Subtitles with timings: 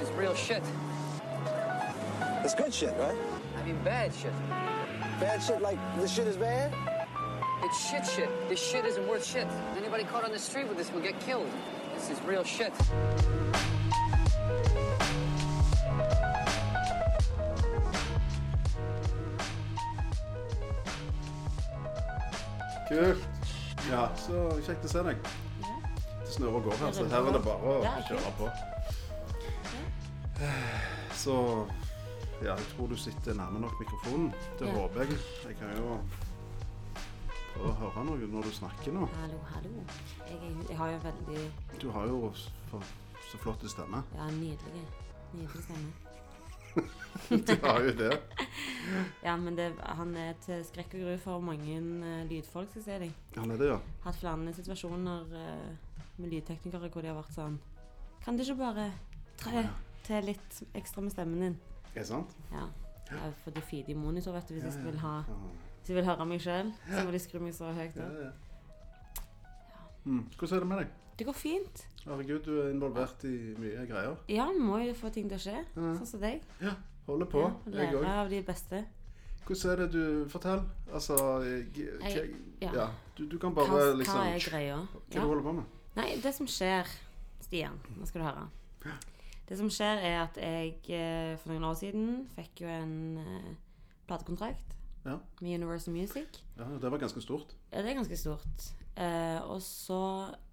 [0.00, 0.62] This is real shit.
[2.42, 3.18] It's good shit, right?
[3.58, 4.32] I mean, bad shit.
[5.20, 6.72] Bad shit like this shit is bad?
[7.62, 8.30] It's shit shit.
[8.48, 9.46] This shit isn't worth shit.
[9.76, 11.50] Anybody caught on the street with this will get killed.
[11.94, 12.72] This is real shit.
[22.88, 23.18] Kult.
[23.90, 25.30] Ja, så kjekt å se deg.
[26.24, 28.48] Det snør og går her, så her er det bare å Ja, kjøre på.
[31.20, 31.34] Så
[32.40, 34.30] ja, jeg tror du sitter nærme nok mikrofonen.
[34.58, 34.72] Det Ja.
[34.72, 35.18] håper jeg.
[35.48, 35.98] Jeg kan jo
[37.54, 39.06] prøve å høre noe når du snakker nå.
[39.20, 39.70] Hallo, hallo.
[40.28, 41.50] Jeg, er- jeg har jo veldig
[41.82, 42.80] Du har jo så,
[43.32, 44.02] så flott stemme.
[44.14, 44.86] Ja, nydelig.
[45.34, 45.92] Nydelig stemme.
[47.46, 48.20] Du har jo det.
[49.22, 52.84] Ja, men det, han er til skrekk og gru for mange uh, lydfolk, skal jeg
[52.84, 53.12] si deg.
[53.36, 53.78] Han er det, ja.
[54.04, 55.76] Hatt flere situasjoner uh,
[56.16, 57.58] med lydteknikere hvor de har vært sånn
[58.24, 58.92] Kan du ikke bare
[59.36, 59.68] tre
[60.06, 61.56] til litt ekstra med stemmen din?
[61.94, 62.36] Er det sant?
[62.52, 62.66] Ja.
[63.10, 65.22] Jeg får det feed i monitor, vet du, hvis jeg Ja, vil ha.
[65.80, 68.20] Hvis jeg vil høre meg sjøl, så må de skru meg så høyt opp.
[68.22, 68.30] ja.
[70.04, 70.22] Mm.
[70.38, 70.86] Hvordan er det med deg?
[71.18, 71.82] Det går fint.
[72.06, 74.14] Herregud, du er involvert i mye greier.
[74.32, 75.58] Ja, vi må jo få ting til å skje.
[75.74, 76.40] Sånn som deg.
[76.62, 76.72] Ja,
[77.06, 77.42] holder på.
[77.66, 78.84] Ja, jeg lære av de beste.
[79.44, 80.62] Hvordan er det du Fortell.
[80.94, 81.66] Altså jeg,
[82.00, 82.88] Jeg- ja.
[83.16, 83.66] Du, du kan Hva,
[83.98, 84.76] liksom hva er greia?
[84.76, 85.20] Hva Ja.
[85.20, 85.64] du holder på med?
[85.96, 86.86] Nei, det som skjer,
[87.40, 88.48] Stian, nå skal du høre.
[89.50, 93.48] Det som skjer, er at jeg eh, for noen år siden fikk jo en eh,
[94.06, 95.16] platekontrakt Ja.
[95.40, 96.42] med Universal Music.
[96.58, 97.54] ja, det var ganske stort.
[97.72, 98.66] Ja, det er ganske stort.
[98.96, 100.00] Eh, og så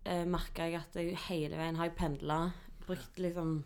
[0.06, 2.52] eh, merka jeg at jeg hele veien har jeg pendla
[2.88, 3.64] Brukt liksom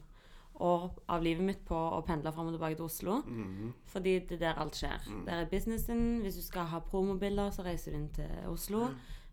[0.61, 3.19] år av livet mitt på å pendle fram og tilbake til Oslo.
[3.25, 3.71] Mhm.
[3.93, 4.99] Fordi det er der alt skjer.
[5.25, 6.21] Der er businessen.
[6.21, 8.87] Hvis du skal ha promobilder, så reiser du inn til Oslo.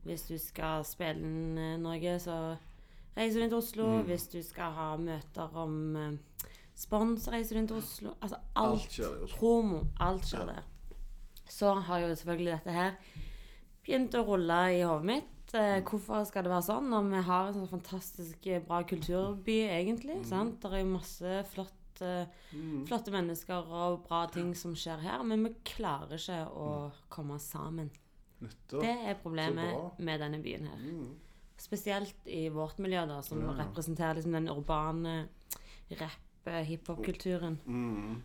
[0.04, 2.56] Hvis du skal spille inn noe, så
[3.26, 3.86] inn til Oslo.
[4.06, 6.12] Hvis du skal ha møter om eh,
[6.78, 7.26] spons,
[7.62, 8.14] inn til Oslo.
[8.22, 8.82] Altså alt.
[8.82, 9.36] Alt skjer i Oslo.
[9.38, 9.80] Promo.
[10.00, 10.46] Alt skjer Ja.
[10.46, 10.62] der.
[11.48, 12.94] Så har jo selvfølgelig dette her
[13.84, 15.54] begynt å rulle i hodet mitt.
[15.54, 19.62] Eh, hvorfor skal det være sånn når vi har en sånn fantastisk eh, bra kulturby,
[19.68, 20.24] egentlig?
[20.28, 20.60] sant?
[20.60, 22.84] Det er jo masse flott, Mm.
[22.86, 27.90] flotte mennesker og bra ting som skjer her, men vi klarer ikke å komme sammen.
[28.40, 28.80] Nettopp.
[28.84, 30.76] Det er problemet med denne byen her.
[30.78, 31.16] Mm.
[31.58, 33.64] Spesielt i vårt miljø, da, som Ja, ja.
[33.64, 35.28] representerer liksom den urbane
[35.90, 36.68] rapp, eh.
[37.66, 38.22] Mm.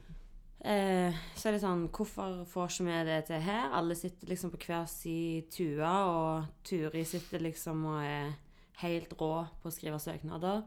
[0.63, 3.73] Eh, så er det sånn Hvorfor får ikke vi det til her?
[3.75, 8.31] Alle sitter liksom på hver sin tue, og Turi sitter liksom og er
[8.83, 10.63] helt rå på å skrive søknader.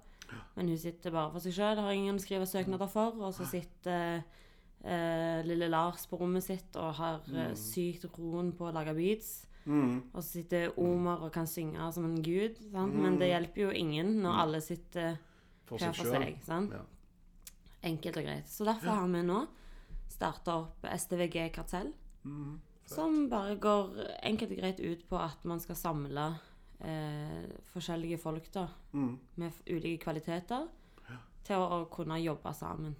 [0.56, 3.16] Men hun sitter bare for seg sjøl, har ingen å skrive søknader for.
[3.22, 4.20] Og så sitter
[4.84, 7.54] eh, lille Lars på rommet sitt og har mm.
[7.58, 9.45] sykt roen på å lage beats.
[9.66, 9.96] Mm.
[10.14, 12.58] Og så sitter Omar og kan synge som en gud.
[12.72, 12.94] Sant?
[12.94, 15.16] Men det hjelper jo ingen når alle sitter
[15.66, 16.38] For hver for seg.
[16.46, 16.72] Sant?
[16.72, 16.84] Ja.
[17.90, 18.48] Enkelt og greit.
[18.50, 19.40] Så derfor har vi nå
[20.08, 21.92] starta opp STVG Kartell.
[22.24, 22.60] Mm.
[22.86, 26.28] Som bare går enkelt og greit ut på at man skal samle
[26.80, 29.18] eh, forskjellige folk da, Mm.
[29.36, 30.68] med ulike kvaliteter
[31.44, 32.94] til å, å kunne jobbe sammen.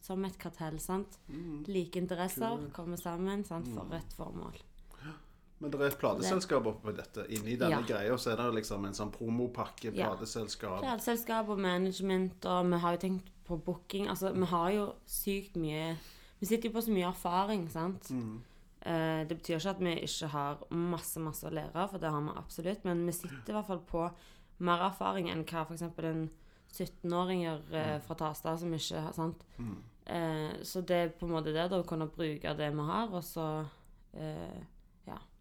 [0.00, 0.78] Som et kartell.
[0.80, 1.18] sant?
[1.28, 1.64] Mm.
[1.68, 2.72] Like interesser Kult.
[2.72, 4.56] kommer sammen sant, for et formål.
[5.60, 7.24] Men det er et plateselskap oppi dette.
[7.30, 7.82] Inni denne Ja.
[7.82, 10.08] greia så er det liksom en sånn promopakke, Ja.
[10.10, 14.08] plateselskap Plateselskap og management, og vi har jo tenkt på booking.
[14.08, 15.96] Altså, vi har jo sykt mye
[16.40, 18.10] Vi sitter jo på så mye erfaring, sant.
[18.84, 22.20] Eh, det betyr ikke at vi ikke har masse, masse å lære, for det har
[22.20, 22.84] vi absolutt.
[22.84, 24.12] Men vi sitter i hvert fall på
[24.58, 25.82] mer erfaring enn hva f.eks.
[25.82, 26.30] en
[26.70, 29.42] 17-åringer eh, fra Tasta som ikke har sant?
[30.06, 33.08] Eh, så det er på en måte det, da, å kunne bruke det vi har,
[33.14, 33.46] og så
[34.12, 34.60] eh,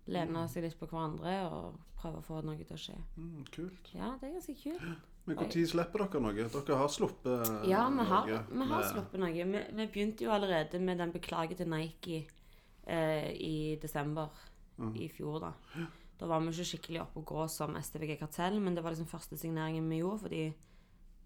[0.08, 2.96] lene seg litt på hverandre og prøve å få noe til å skje.
[3.18, 3.92] mm, Kult.
[3.96, 5.10] Ja, det er ganske kult.
[5.26, 6.34] Men når slipper dere noe?
[6.52, 7.68] Dere har sluppet noe?
[7.70, 9.32] Ja, vi har, noe vi har sluppet noe.
[9.32, 12.26] Vi, vi begynte jo allerede med den 'Beklager til Nike'
[12.88, 14.30] eh, i desember
[15.00, 15.54] i fjor, da.
[16.20, 19.08] Da var vi ikke skikkelig oppe og gå som STVG Kartell, men det var liksom
[19.08, 20.54] første signeringen vi gjorde, fordi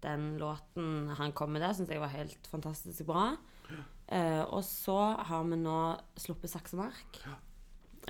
[0.02, 3.36] den låten han kom med der, syns jeg var helt fantastisk bra.
[4.08, 7.18] Eh, og så har vi nå sluppet Saksemark.
[7.26, 7.34] Eh,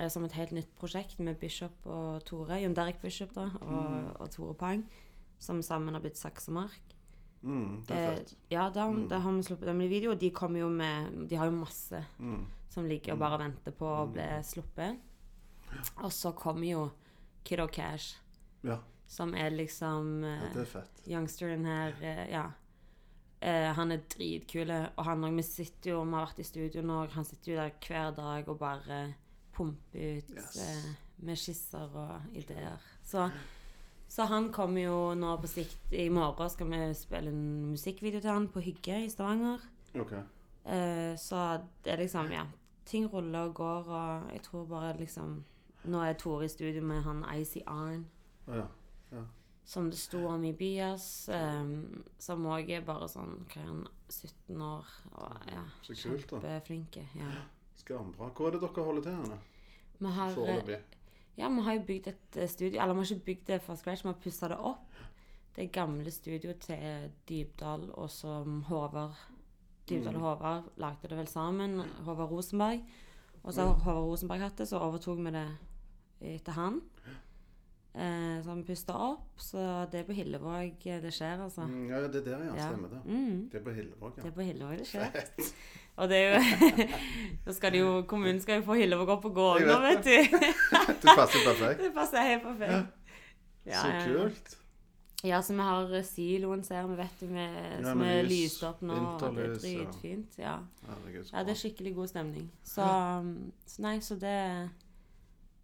[0.08, 2.60] som et helt nytt prosjekt med Bishop og Tore.
[2.62, 4.84] Jon Derek Bishop da, og, og Tore Pang.
[5.38, 6.94] Som sammen har blitt Saksemark.
[7.42, 8.32] Mm, det er Eh, fett.
[8.50, 11.36] ja, da, da har vi sluppet dem i video, og de kommer jo med De
[11.36, 12.46] har jo masse Mm.
[12.68, 14.98] som ligger og bare venter på å bli sluppet.
[16.02, 16.90] Og så kommer jo
[17.44, 18.16] Kiddo Cash,
[18.64, 21.02] Ja, som er liksom ja, eh, det er fett.
[21.06, 22.50] youngsteren her eh, Ja.
[23.40, 24.70] Eh, han er dritkul.
[24.98, 27.56] Og han òg Vi sitter jo, vi har vært i studio nå, han sitter jo
[27.60, 29.14] der hver dag og bare
[29.58, 30.56] pumper ut Yes.
[30.62, 30.88] eh,
[31.26, 32.78] med skisser og ideer.
[33.04, 33.28] Så
[34.08, 38.30] Så han kommer jo nå på sikt I morgen skal vi spille en musikkvideo til
[38.30, 39.60] han på Hygge i Stavanger.
[39.94, 40.22] Okay.
[40.64, 42.46] Eh, så det er liksom, ja.
[42.86, 45.44] Ting ruller og går, og jeg tror bare liksom
[45.84, 48.06] Nå er Tore i studio med han Icy Arn,
[48.48, 48.64] Ja,
[49.12, 49.22] ja.
[49.64, 51.28] som det sto om i Bias.
[51.28, 54.86] Um, som òg er bare sånn Hva er han, 17 år?
[55.12, 57.04] Og ja, kjempeflinke.
[57.14, 57.30] Ja.
[57.88, 58.28] Skambra.
[58.36, 59.38] Hvor er det dere holder til henne?
[59.98, 60.78] Vi har, eh, Foreløpig.
[61.38, 63.76] ja, vi har jo bygd et eh, studio Eller vi har ikke bygd det fra
[63.76, 64.92] scratch, vi har pussa det opp.
[65.56, 69.16] Det gamle studioet til Dybdahl og som Håvard
[69.88, 71.80] Dybdahl og Håvard lagde det vel sammen.
[72.04, 72.84] Håvard Rosenberg.
[73.42, 75.46] Og så har Håvard Rosenberg hatt det, så overtok vi det
[76.20, 76.80] etter han.
[77.98, 79.40] Eh, så vi pusta opp.
[79.42, 81.64] Så det er på Hillevåg det skjer, altså.
[81.66, 82.52] Mm, ja, det er der, ja.
[82.54, 82.68] Ja.
[82.68, 83.00] Stemmer det.
[83.04, 85.08] Mm, Det er på Hillevåg, det er på Hillevåg det skjer.
[85.98, 89.80] Og det er jo skal jo Kommunen skal jo få Hillevåg opp og gå nå,
[89.82, 90.38] vet du.
[91.02, 91.82] Det passer perfekt.
[91.82, 92.94] Det passer helt perfekt.
[93.66, 94.06] Ja, Så ja, ja.
[94.06, 94.54] kult.
[95.26, 98.62] Ja, så vi har siloen, ser vi, vet du, med, Ja, som er lys, lyst
[98.68, 98.94] opp nå.
[98.94, 99.58] og Det er ja.
[99.64, 100.38] dritfint.
[100.38, 100.56] Ja.
[101.32, 102.46] Ja, det er skikkelig god stemning.
[102.62, 103.32] Så, um,
[103.66, 104.36] så nei, så det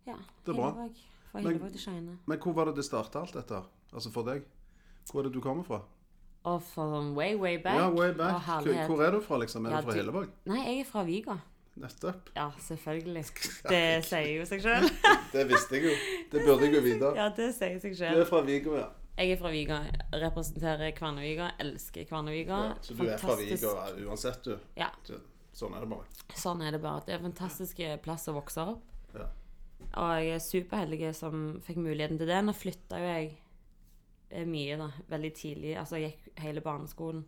[0.08, 0.18] Ja.
[0.42, 0.72] Det er bra.
[0.74, 1.13] Hillevåg.
[1.34, 2.18] Fra Hillevåg til Skeine.
[2.30, 3.58] Men hvor var det det starta alt dette?
[3.92, 4.44] Altså for deg?
[5.10, 5.80] Hvor er det du kommer fra?
[6.44, 7.74] Og from way, way back.
[7.80, 8.30] Ja, way back.
[8.36, 8.86] Hvor, herlighet.
[8.86, 9.66] hvor er du fra, liksom?
[9.66, 10.28] Er Ja, du fra Hillevåg?
[10.46, 11.36] Nei, jeg er fra Viga.
[11.74, 12.28] Nettopp.
[12.36, 13.24] Ja, selvfølgelig.
[13.72, 14.86] Det sier jo seg sjøl.
[15.34, 15.94] Det visste jeg jo.
[16.32, 17.10] Det burde jeg jo vite.
[17.18, 18.86] Ja, det sier seg Du er fra Viga, ja.
[19.18, 19.80] Jeg er fra Viga.
[20.22, 22.60] Representerer Kvanneviga, Elsker Kvanneviga.
[22.68, 22.74] ja.
[22.82, 23.74] Så du er fra Viga
[24.06, 24.54] uansett, du?
[24.78, 24.92] Ja.
[25.54, 26.06] Sånn er det bare.
[26.34, 27.02] Sånn er det bare.
[27.06, 28.84] Det er en fantastisk plass å vokse opp.
[29.14, 29.26] Ja.
[29.92, 32.40] Og jeg er superheldig som fikk muligheten til det.
[32.44, 33.30] Nå flytta jo jeg
[34.30, 34.88] eh, mye, da.
[35.12, 35.76] Veldig tidlig.
[35.80, 37.24] Altså, jeg gikk hele barneskolen.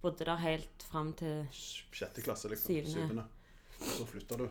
[0.00, 2.72] Bodde der helt fram til Sjette klasse, liksom.
[2.72, 2.92] Syvende.
[2.96, 3.24] Syvende.
[3.80, 4.46] Så flytta du.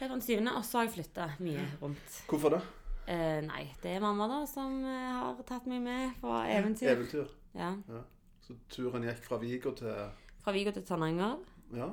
[0.00, 2.18] Helt fram til syvende, og så har jeg flytta mye rundt.
[2.28, 2.62] Hvorfor det?
[3.04, 6.94] Eh, nei, det er mamma, da, som eh, har tatt meg med på eventyr.
[6.94, 7.32] Eventyr.
[7.56, 7.72] Ja.
[8.44, 9.92] Så turen gikk fra Vigo til
[10.44, 11.38] Fra Vigo til Tananger.
[11.76, 11.90] Ja.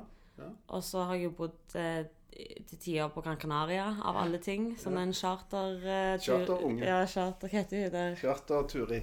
[0.72, 4.70] Og så har jeg jo bodd eh, til tider på Gran Canaria, av alle ting.
[4.80, 5.76] Som en charter...
[5.82, 6.84] Uh, Charterunge.
[6.86, 7.48] Ja, charter.
[7.52, 8.16] Hva heter hun der?
[8.16, 9.02] Charter Turi.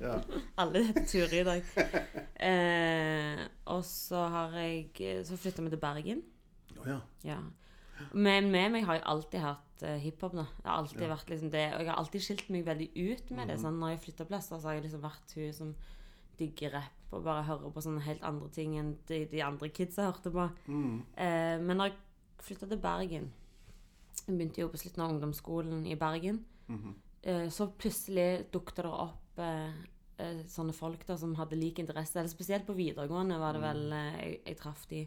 [0.00, 0.14] Ja.
[0.62, 1.62] Alle heter Turi i dag.
[2.44, 3.42] Eh,
[3.72, 6.22] og så har jeg Så flytta vi til Bergen.
[6.78, 6.98] Oh, ja.
[7.24, 7.38] Ja.
[8.12, 10.32] Men med meg har jeg alltid hatt uh, hiphop.
[10.34, 10.46] da.
[10.62, 11.10] Jeg har alltid Ja.
[11.14, 13.56] vært liksom det, og jeg har alltid skilt meg veldig ut med det.
[13.58, 13.62] Mhm.
[13.62, 15.74] sånn, Når jeg flytter plasser, så har jeg liksom vært hun som
[16.38, 20.08] digger rapp og bare hører på sånne helt andre ting enn de, de andre kidsa
[20.10, 20.48] hørte på.
[20.66, 20.96] Mm.
[21.16, 21.94] Eh, men når jeg
[22.42, 23.32] flytta til Bergen
[24.26, 26.44] Jeg begynte jo på slutten av ungdomsskolen i Bergen.
[26.68, 26.94] Mhm.
[27.22, 29.74] Eh, så plutselig dukka det opp eh,
[30.18, 32.18] eh, sånne folk da som hadde lik interesse.
[32.18, 35.06] Eller spesielt på videregående var det vel eh, jeg, jeg traff de.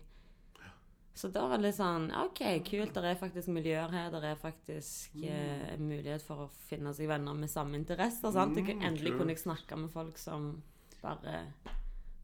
[1.17, 2.93] Så da var det litt sånn OK, kult.
[2.93, 4.11] Det er faktisk miljøer her.
[4.13, 5.81] Det er faktisk mm.
[5.81, 8.29] mulighet for å finne seg venner med samme interesser.
[8.31, 8.53] sant?
[8.57, 9.17] Jeg, Mm, endelig kult.
[9.21, 10.61] kunne jeg snakke med folk som
[11.01, 11.47] bare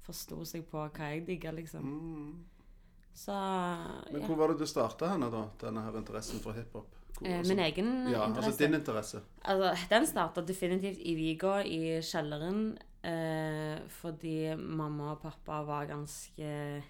[0.05, 1.81] forsto seg på hva jeg digga, liksom.
[1.89, 2.45] Mm.
[3.13, 3.31] Så
[4.11, 4.27] Men ja.
[4.27, 5.43] hvor var det du starta henne, da?
[5.61, 6.87] Denne her interessen for hiphop?
[7.23, 8.45] Eh, altså- min egen Ja, interesse.
[8.49, 9.21] altså din interesse.
[9.45, 12.77] Altså, den starta definitivt i Viga, i kjelleren.
[13.03, 16.83] Eh, fordi mamma og pappa var ganske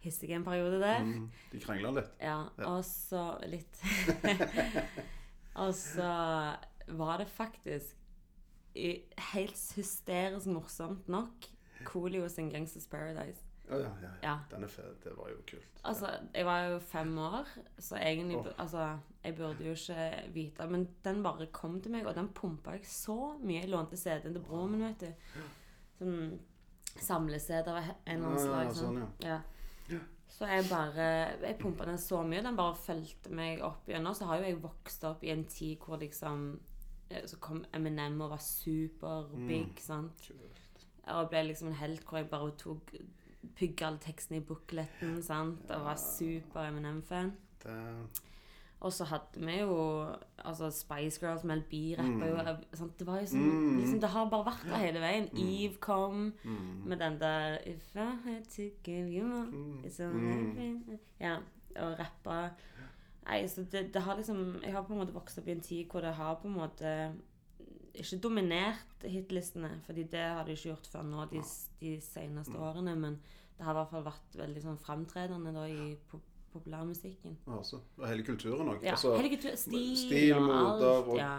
[0.00, 1.02] hissige en periode der.
[1.04, 1.30] Mm.
[1.52, 2.10] De krangla litt.
[2.20, 2.64] Ja, Ja.
[2.66, 3.82] og så litt
[5.54, 6.56] Og så
[6.88, 7.94] var det faktisk
[9.34, 11.44] helt hysterisk morsomt nok
[11.84, 13.44] Coolio sin 'Gangsters Paradise'.
[13.70, 14.10] Ja, ja, ja.
[14.22, 14.34] Ja.
[14.50, 15.02] Den er fet.
[15.04, 15.80] Det var jo kult.
[15.84, 17.46] Altså, jeg var jo fem år,
[17.78, 18.46] så egentlig oh.
[18.58, 22.70] Altså, jeg burde jo ikke vite Men den bare kom til meg, og den pumpa
[22.76, 23.60] jeg så mye.
[23.62, 25.40] Jeg lånte CD-en til broren min, vet du.
[25.98, 26.38] Sånn
[27.00, 28.74] samle-CD av en eller annen slag.
[28.76, 28.98] sånn.
[29.24, 29.38] Ja,
[29.88, 30.00] ja.
[30.32, 31.06] Så jeg bare
[31.42, 32.42] Jeg pumpa den så mye.
[32.42, 34.14] Den bare fulgte meg opp gjennom.
[34.16, 36.58] Så har jo jeg vokst opp i en tid hvor liksom
[37.10, 39.78] eh, Så kom Eminem og var super big, Mm.
[39.78, 40.30] sant.
[41.08, 42.92] Og ble liksom en helt hvor jeg bare tok
[43.58, 45.70] Pugga alle tekstene i bukletten, sant.
[45.70, 47.32] Og var super Eminem-fan.
[48.82, 50.06] Og så hadde vi jo
[50.44, 52.64] altså Spice Girls, Mel B rappa jo Mm.
[52.74, 52.98] sant?
[52.98, 53.76] Det var jo sånn Mm.
[53.78, 55.28] liksom, Det har bare vært der hele veien.
[55.38, 56.82] Eve kom mm.
[56.86, 59.84] med den der If I had to give you more Mm.
[59.84, 60.98] it's Mm.
[61.20, 61.36] Ja,
[61.76, 62.50] og rappa.
[63.28, 65.60] Nei, så det, det har liksom Jeg har på en måte vokst opp i en
[65.60, 67.12] tid hvor det har på en måte
[68.00, 71.42] ikke dominert hitlistene, fordi det har de ikke gjort før nå de,
[71.80, 73.18] de seneste årene, men
[73.56, 77.38] det har i hvert fall vært veldig sånn framtredende da i pop populærmusikken.
[77.48, 78.82] Altså, og hele kulturen òg.
[78.84, 80.82] Ja, Altså, hele kultur, stil, stil, og alt.
[81.08, 81.38] og- ja.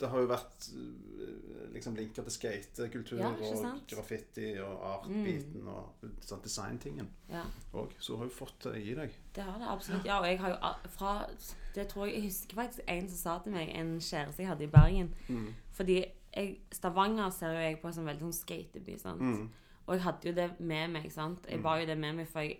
[0.00, 5.94] det har jo vært eh, liksom linker til skatekultur Ja, og graffiti og art-biten og
[6.20, 7.42] sånn designtingen ja.
[7.74, 7.92] òg.
[8.00, 9.10] Så har du fått det i deg.
[9.34, 10.04] Det har det absolutt.
[10.04, 11.26] Ja, og jeg har jo fra
[11.74, 14.64] Det tror jeg Jeg husker faktisk en som sa til meg, en kjæreste jeg hadde
[14.64, 15.54] i Bergen Mm.
[15.72, 16.04] Fordi
[16.36, 19.20] jeg, Stavanger ser jo jeg på som veldig sånn skateby, sant.
[19.20, 19.48] Mm.
[19.86, 21.46] Og jeg hadde jo det med meg, sant.
[21.50, 22.58] Jeg var jo det med meg, for jeg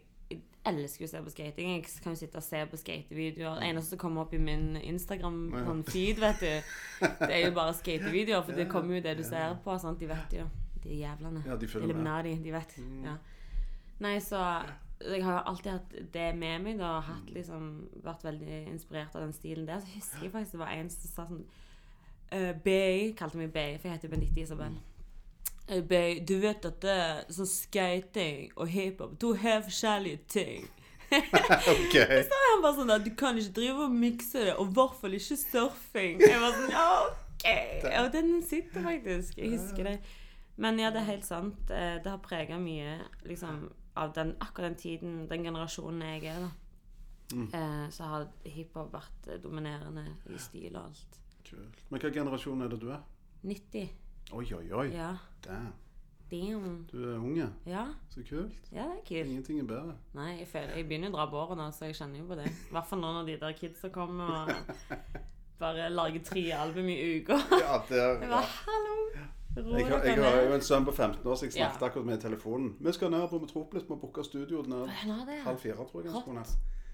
[0.65, 1.71] elsker å se på skating.
[1.75, 3.61] Jeg kan jo sitte og se på skatevideoer.
[3.61, 5.65] Det eneste som kommer opp i min Instagram Ja.
[5.67, 9.25] sånn feed, vet du, det er jo bare skatevideoer, for det kommer jo det du
[9.25, 9.99] ser på, sant.
[9.99, 10.47] De vet jo.
[10.83, 11.43] De jævlene.
[11.47, 12.45] Ja, de følger med.
[12.45, 12.79] De vet.
[13.05, 13.17] Ja.
[14.03, 14.39] Nei, så
[15.03, 16.97] jeg har alltid hatt det med meg, da.
[16.99, 19.81] og Hatt liksom, vært veldig inspirert av den stilen der.
[19.81, 21.45] Så husker jeg faktisk det var en som sa sånn
[22.33, 24.77] uh, Bay, kalte meg Bay, for jeg heter jo Benedicte Isabel.
[24.77, 24.92] Eh,
[25.81, 30.69] BI, du vet at det er sånn skating og hiphop to helt forskjellige ting.
[31.13, 31.95] OK.
[32.29, 34.77] Så er han bare sånn at du kan ikke drive og mikse det, og i
[34.79, 36.23] hvert fall ikke surfing.
[36.25, 37.47] Jeg var sånn, ja, ok.
[38.01, 39.39] Og den sitter faktisk.
[39.39, 39.97] Jeg husker det.
[40.63, 41.71] Men ja, det er helt sant.
[41.73, 42.99] Eh, Det har prega mye
[43.29, 46.53] liksom, av den, akkurat den tiden, den generasjonen jeg er, da.
[47.33, 47.47] Mm.
[47.89, 51.15] så har hiphop vært eh, dominerende i stil og alt.
[51.47, 51.79] Kult.
[51.89, 53.01] Men hvilken generasjon er det du er?
[53.43, 53.87] 90.
[54.33, 54.89] Oi, oi, oi.
[54.95, 55.17] Ja.
[55.45, 55.73] Damn.
[56.31, 56.87] Damn.
[56.93, 57.49] Du er unge.
[57.67, 58.55] Ja, Så kult.
[58.73, 59.29] ja det er kult.
[59.31, 59.95] Ingenting er bedre.
[60.17, 62.39] Nei, jeg, føler, jeg begynner å dra på året nå, så jeg kjenner jo på
[62.39, 62.47] det.
[62.49, 64.49] I hvert fall nå når de der kidsa kommer og
[65.61, 67.37] bare lager tre album i uka.
[67.53, 68.33] Ja, der, Jeg ja.
[68.33, 68.97] bare, hallo!
[69.53, 71.87] Jeg, har- jeg har jo en sønn på 15 år, så jeg snakket Ja.
[71.91, 72.71] akkurat med telefonen.
[72.81, 76.47] Vi skal ned på Metropolis, vi booka studio ned er det, halv fire, tror jeg.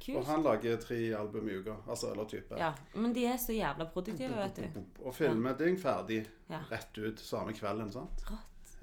[0.07, 0.17] Ned.
[0.17, 1.75] Og han lager tre album i uka.
[1.88, 2.55] Altså, eller type.
[2.59, 4.83] Ja, men de er så jævla produktive, vet du.
[5.05, 6.61] Og filming ferdig Ja.
[6.71, 7.93] rett ut samme kvelden.
[7.93, 8.23] sant?
[8.31, 8.38] Rått.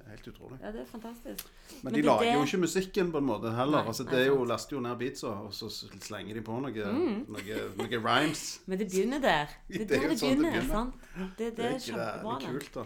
[0.06, 0.58] Er Helt utrolig.
[0.62, 1.46] Ja, det er fantastisk.
[1.46, 3.78] Men, Men de det er lager jo ikke musikken på en måte heller.
[3.82, 5.68] Nei, altså, det er jo, laster jo ned beatsa, og så
[6.00, 7.24] slenger de på noe, Mm.
[7.28, 8.60] noe, noe rhymes.
[8.66, 9.46] Men det begynner der.
[9.68, 10.94] Det er Det er der det sånn det begynner, sant?
[11.38, 12.52] Det, det er kjempebra, Det det.
[12.52, 12.84] kult, da.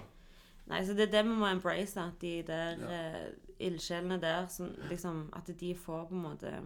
[0.68, 3.28] Nei, så det er det vi må embrace, at de der eh,
[3.60, 6.62] ildsjelene der, som liksom At de får på en måte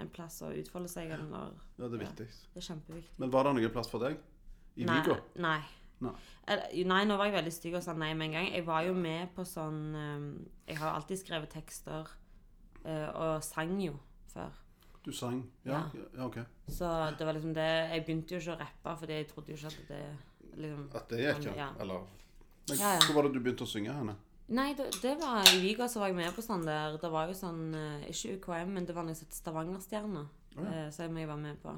[0.00, 1.30] en plass å utfolde seg, eller
[1.78, 2.10] Ja, det er Ja.
[2.16, 3.18] Det er kjempeviktig.
[3.18, 4.18] Men var det noen plass for deg?
[4.76, 5.16] I Nei, Vigo?
[5.36, 5.60] Nei.
[6.00, 6.12] Nei.
[6.84, 8.48] Nei, nå var jeg veldig stygg og sa nei med en gang.
[8.52, 10.26] Jeg var jo med på sånn eh,
[10.72, 12.10] Jeg har alltid skrevet tekster,
[12.84, 13.94] eh, og sang jo
[14.32, 14.50] før.
[15.04, 15.42] Du sang?
[15.64, 16.04] Ja, Ja.
[16.16, 16.38] ja ok.
[16.68, 19.56] Så det var liksom det Jeg begynte jo ikke å rappe, fordi jeg trodde jo
[19.56, 20.02] ikke at det
[20.56, 21.54] liksom At det gikk, ja?
[21.56, 21.70] Ja.
[21.80, 22.06] Eller
[22.68, 24.16] Men hvor var det du begynte å synge henne?
[24.48, 27.30] Nei, det, det var i Viga så var jeg med på sånn der Det var
[27.30, 30.24] jo sånn eh, Ikke UKM, men det var noe som het Stavangerstjerna.
[30.58, 30.64] Ja.
[30.68, 31.72] eh, som jeg var med på.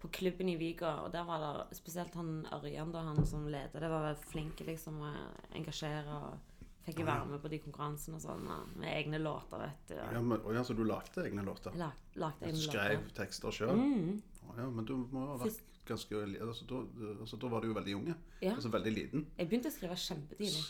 [0.00, 0.92] På klubben i Viga.
[1.04, 3.74] Og der var det spesielt han Ørjan, da, han som leder.
[3.82, 5.10] Det var veldig flink liksom å
[5.58, 6.20] engasjere.
[6.20, 6.38] og
[6.86, 8.46] Fikk jeg være med på de konkurransene og sånn,
[8.80, 9.96] med egne låter, vet du.
[9.98, 11.74] Ja, men, ja, så du lagde egne låter?
[11.76, 13.16] Lag, lagde egne skrev låter.
[13.18, 13.74] tekster sjøl?
[13.76, 14.22] Mm,
[14.56, 16.80] Ja, men du må ha vært ganske altså, da,
[17.20, 18.14] altså, da var du jo veldig unge.
[18.40, 18.54] ja.
[18.54, 19.26] Altså veldig liten.
[19.36, 20.64] Jeg begynte å skrive kjempetidlig.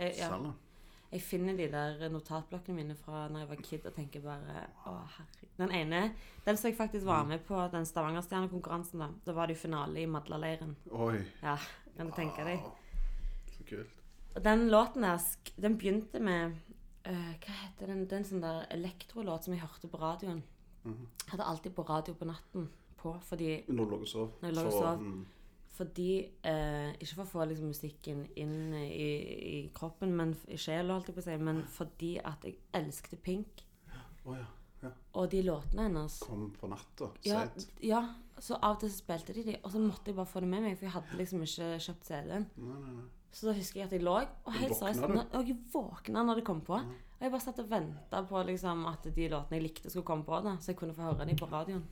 [0.00, 0.52] Jeg, ja.
[1.10, 4.92] Jeg finner de der notatblokkene mine fra når jeg var kid og tenker bare Å,
[5.16, 5.48] herregud.
[5.58, 6.02] Den ene,
[6.46, 9.08] den som jeg faktisk var med på, den Stavangerstjerne-konkurransen da.
[9.26, 10.76] Da var det jo finale i Madlaleiren.
[10.94, 11.18] Oi.
[11.42, 11.56] Ja,
[11.96, 12.62] kan du tenke deg?
[13.56, 13.96] Så kult.
[14.36, 15.26] Og den låten der,
[15.58, 16.54] den begynte med
[17.08, 18.06] uh, Hva heter den?
[18.06, 20.44] Er sånn der elektrolåt som jeg hørte på radioen.
[20.86, 24.30] Mm Jeg hadde alltid på radio på natten på, fordi Når du lå og sov?
[24.40, 25.02] Når jeg lå og sov.
[25.02, 25.26] mm,
[25.80, 26.10] Fordi
[26.44, 29.10] eh, Ikke for å få liksom, musikken inn i,
[29.50, 33.22] i kroppen, men i sjela, holdt jeg på å si, men fordi at jeg elsket
[33.24, 33.62] Pink.
[34.28, 34.48] Å ja.
[34.84, 34.90] ja.
[35.16, 37.08] Og de låtene hennes Kom på natta.
[37.24, 37.46] ja,
[37.84, 38.02] ja,
[38.40, 40.50] så av og til så spilte de de, og så måtte jeg bare få det
[40.52, 42.46] med meg, for jeg hadde liksom ikke kjøpt CD-en.
[43.30, 45.04] Så da husker jeg at jeg lå og helt seriøst
[45.38, 46.76] Og jeg våkna når det kom på.
[46.76, 50.26] Og jeg bare satt og venta på liksom, at de låtene jeg likte, skulle komme
[50.26, 51.84] på, da, så jeg kunne få høre dem på radioen.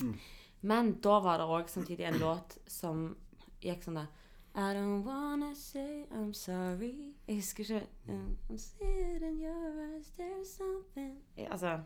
[0.00, 0.14] Mm.
[0.60, 3.16] Men da var det òg samtidig en låt som
[3.62, 4.08] gikk sånn der
[4.54, 7.14] I don't wanna say I'm sorry.
[7.28, 11.18] Jeg husker ikke I'm sitting in your eyes, there's something
[11.50, 11.80] Altså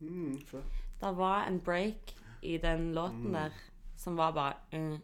[0.00, 0.38] mm.
[1.00, 3.32] Det var en break i den låten mm.
[3.32, 3.50] der
[3.96, 4.98] som var bare uh.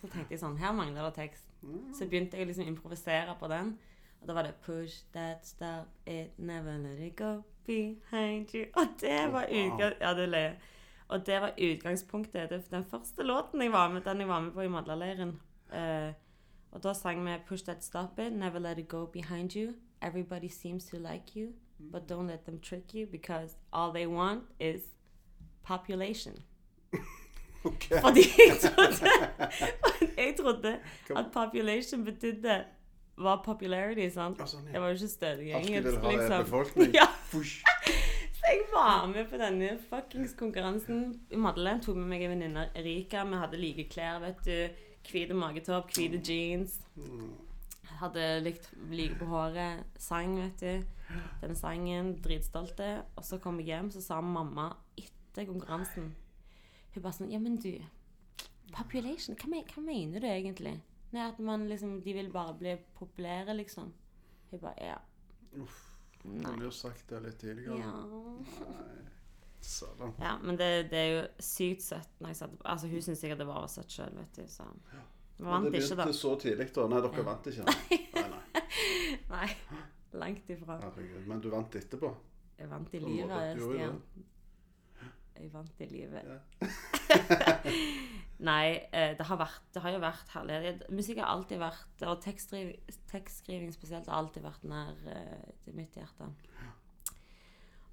[0.00, 1.50] Så tenkte jeg sånn Her mangler det tekst.
[1.96, 3.74] Så begynte jeg liksom å improvisere på den.
[4.20, 8.64] Og da var det Push that stop, it never let it go behind you.
[8.74, 9.92] Og det var utgang...
[10.00, 10.56] Ja, det.
[11.08, 12.50] Og det var utgangspunktet.
[12.50, 15.40] Det den første låten jeg var med, den jeg var med på i Madlaleiren.
[15.72, 16.12] Uh,
[16.72, 19.74] og da sang vi Push that stop it, never let it go behind you.
[20.02, 24.42] Everybody seems to like you, but don't let them trick you because all they want
[24.60, 24.80] is
[25.62, 26.34] population.
[27.66, 28.00] Okay.
[28.00, 29.10] Fordi jeg trodde,
[30.26, 30.78] jeg trodde
[31.16, 32.64] at population betydde
[33.18, 34.38] var popularity, sant?
[34.38, 34.74] Ja, sånn, ja.
[34.74, 35.70] Jeg var jo ikke stødig Alt liksom.
[35.70, 36.44] vil engelsk, ha liksom.
[36.44, 36.94] befolkning.
[37.00, 37.06] Ja.
[38.36, 41.20] så jeg var med på denne fuckings konkurransen.
[41.32, 43.24] Madeleine tok med meg en venninne, Erika.
[43.24, 44.82] Vi hadde like klær, vet du.
[45.04, 46.78] Hvite magetopp, hvite jeans.
[48.00, 49.84] Hadde likt like på håret.
[50.00, 51.18] Sang, vet du.
[51.42, 52.14] Den sangen.
[52.24, 53.02] Dritstolte.
[53.16, 56.12] Og så kom jeg hjem, så sa mamma etter konkurransen
[56.94, 57.72] Hun bare sånn Ja, men du.
[58.74, 59.36] Population?
[59.38, 60.76] Hva, hva mener du egentlig?
[61.14, 63.92] Nei, at man liksom De vil bare bli populære, liksom.
[64.50, 64.96] Hun bare Ja.
[66.24, 67.76] Kunne jo sagt det litt tidligere.
[67.78, 67.92] Ja,
[70.00, 70.10] Nei.
[70.20, 73.40] ja men det, det er jo sykt søtt når jeg satte Altså, hun syns sikkert
[73.40, 74.66] det var søtt sjøl, vet du, så
[75.38, 76.04] Vi vant det ikke, da.
[76.04, 76.86] begynte så tidlig, da.
[76.92, 77.64] Nei, dere vant ikke.
[77.68, 78.00] Nei,
[78.34, 78.64] nei.
[79.34, 79.48] Nei.
[80.14, 80.76] Langt ifra.
[80.78, 81.24] Herregud.
[81.26, 82.12] Men du vant etterpå.
[82.58, 83.58] Jeg vant i livet.
[83.58, 83.96] Stian.
[85.34, 86.28] Jeg vant i livet.
[86.28, 86.68] Ja.
[88.48, 90.72] Nei, eh, det har, vært, det har jo vært herlig.
[90.92, 96.28] Musikk har alltid vært, og tekstskriving, spesielt, har alltid vært nær uh, mitt hjerte.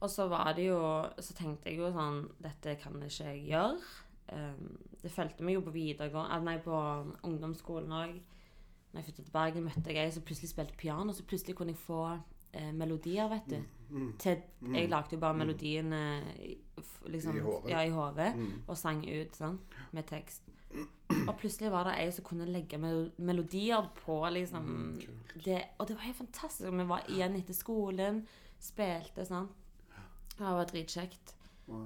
[0.02, 0.80] Og så var det jo
[1.22, 3.92] Så tenkte jeg jo sånn Dette kan ikke jeg gjøre.
[4.32, 6.78] Um, det fulgte meg jo på videregående eh, Nei, på
[7.28, 8.16] ungdomsskolen òg.
[8.92, 11.14] Når jeg flyttet til Bergen, møtte jeg ei som plutselig spilte piano.
[11.16, 12.02] Så plutselig kunne jeg få
[12.54, 13.62] eh, melodier, vet du.
[13.92, 14.14] Mm.
[14.18, 14.42] Til,
[14.74, 17.40] jeg lagde jo bare melodiene i- f- liksom, I
[17.90, 18.26] hodet.
[18.26, 18.34] Ja.
[18.36, 18.62] Mm.
[18.68, 19.60] Og sang ut sånn,
[19.92, 20.42] med tekst.
[21.28, 22.78] Og plutselig var det ei som kunne legge
[23.18, 24.64] melodier på, liksom.
[24.64, 25.02] Mm,
[25.44, 26.72] det, og det var helt fantastisk.
[26.72, 28.22] Vi var igjen etter skolen,
[28.60, 29.52] spilte, sant.
[30.38, 31.36] Det var dritkjekt.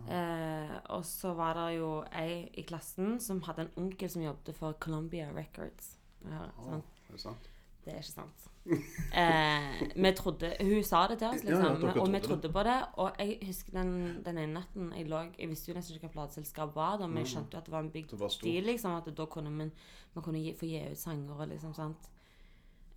[0.10, 4.56] Eh, og så var det jo ei i klassen som hadde en onkel som jobbet
[4.58, 5.98] for Columbia Records.
[6.26, 6.86] Ja, oh, sant?
[7.14, 7.50] er sant?
[7.84, 8.48] Det er ikke sant.
[8.66, 12.02] Eh, vi trodde, Hun sa det til oss, Ja, ja, liksom.
[12.02, 12.52] og vi trodde det.
[12.54, 12.78] på det.
[12.98, 13.92] Og jeg husker den,
[14.26, 17.18] den ene natten jeg lå Jeg visste jo nesten ikke hva plateselskap var, da, men
[17.24, 18.64] jeg skjønte jo at det var en big deal.
[18.66, 19.72] liksom, At da kunne man,
[20.16, 22.10] man kunne gi, få gi ut sanger og liksom, sant.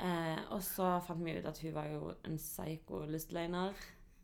[0.01, 3.73] Eh, og så fant vi ut at hun var jo en psycho lystløgner.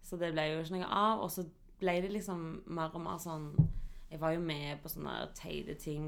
[0.02, 1.20] Så det ble jo ikke noe av.
[1.22, 1.44] Og så
[1.80, 3.52] ble det liksom mer og mer sånn
[4.14, 6.04] Jeg var jo med på sånne teite ting.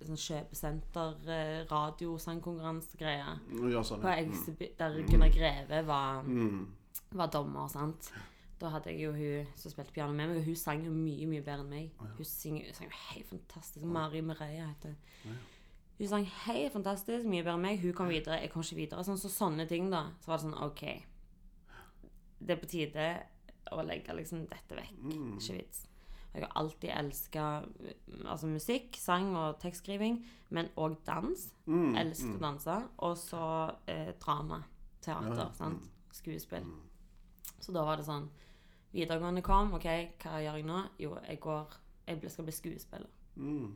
[0.00, 3.38] Sånn kjøpesenter, eh, radiosangkonkurranse-greier.
[3.52, 4.14] Nå sånn, ja.
[4.22, 6.66] Egseby, der Gunnar Greve var, Mm.
[7.12, 8.10] var dommer, sant.
[8.58, 11.26] Da hadde jeg jo hun som spilte piano med meg, og hun sang jo mye,
[11.26, 11.90] mye bedre enn meg.
[12.16, 12.64] Hun sang jo
[13.12, 13.84] helt fantastisk.
[13.84, 14.94] Mari Mereia heter
[15.24, 15.36] hun.
[15.98, 17.80] Hun sang helt fantastisk, mye bedre enn meg.
[17.80, 19.04] Hun kom videre, jeg kom ikke videre.
[19.04, 20.06] Sånn, så sånne ting, da.
[20.20, 21.04] Så var det sånn OK.
[22.40, 23.22] Det er på tide
[23.70, 25.38] å legge liksom dette vekk.
[25.38, 25.86] Ikke vits.
[26.34, 27.44] Jeg har alltid elska
[28.26, 31.46] altså, musikk, sang og tekstskriving, men òg dans.
[31.66, 32.76] Mm, Elsket å danse.
[32.98, 33.40] Og så
[33.88, 34.60] eh, drama.
[35.00, 35.34] Teater.
[35.38, 35.88] Ja, sant?
[36.12, 36.66] Skuespill.
[37.60, 38.28] Så da var det sånn
[38.92, 39.74] Videregående kom.
[39.76, 39.84] OK,
[40.22, 40.78] hva gjør jeg nå?
[40.98, 41.74] Jo, jeg går
[42.08, 43.08] Jeg skal bli skuespiller.
[43.36, 43.74] Mm.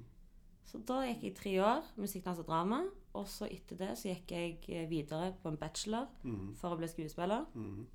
[0.65, 2.79] Så da gikk jeg tre år musikk, dans og drama.
[3.15, 6.55] Og så etter det så gikk jeg eh, videre på en bachelor Mm.
[6.57, 7.45] for å bli skuespiller.
[7.55, 7.87] Mm.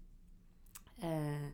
[1.03, 1.47] Eh,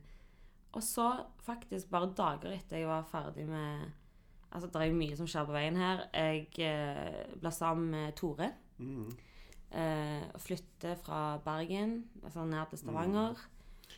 [0.73, 1.07] og så,
[1.45, 3.91] faktisk bare dager etter jeg var ferdig med
[4.53, 6.03] Altså, det er jo mye som skjer på veien her.
[6.13, 8.51] Jeg eh, ble sammen med Tore.
[8.77, 9.07] Mm.
[9.73, 13.41] Eh, og flytte fra Bergen, altså ned til Stavanger.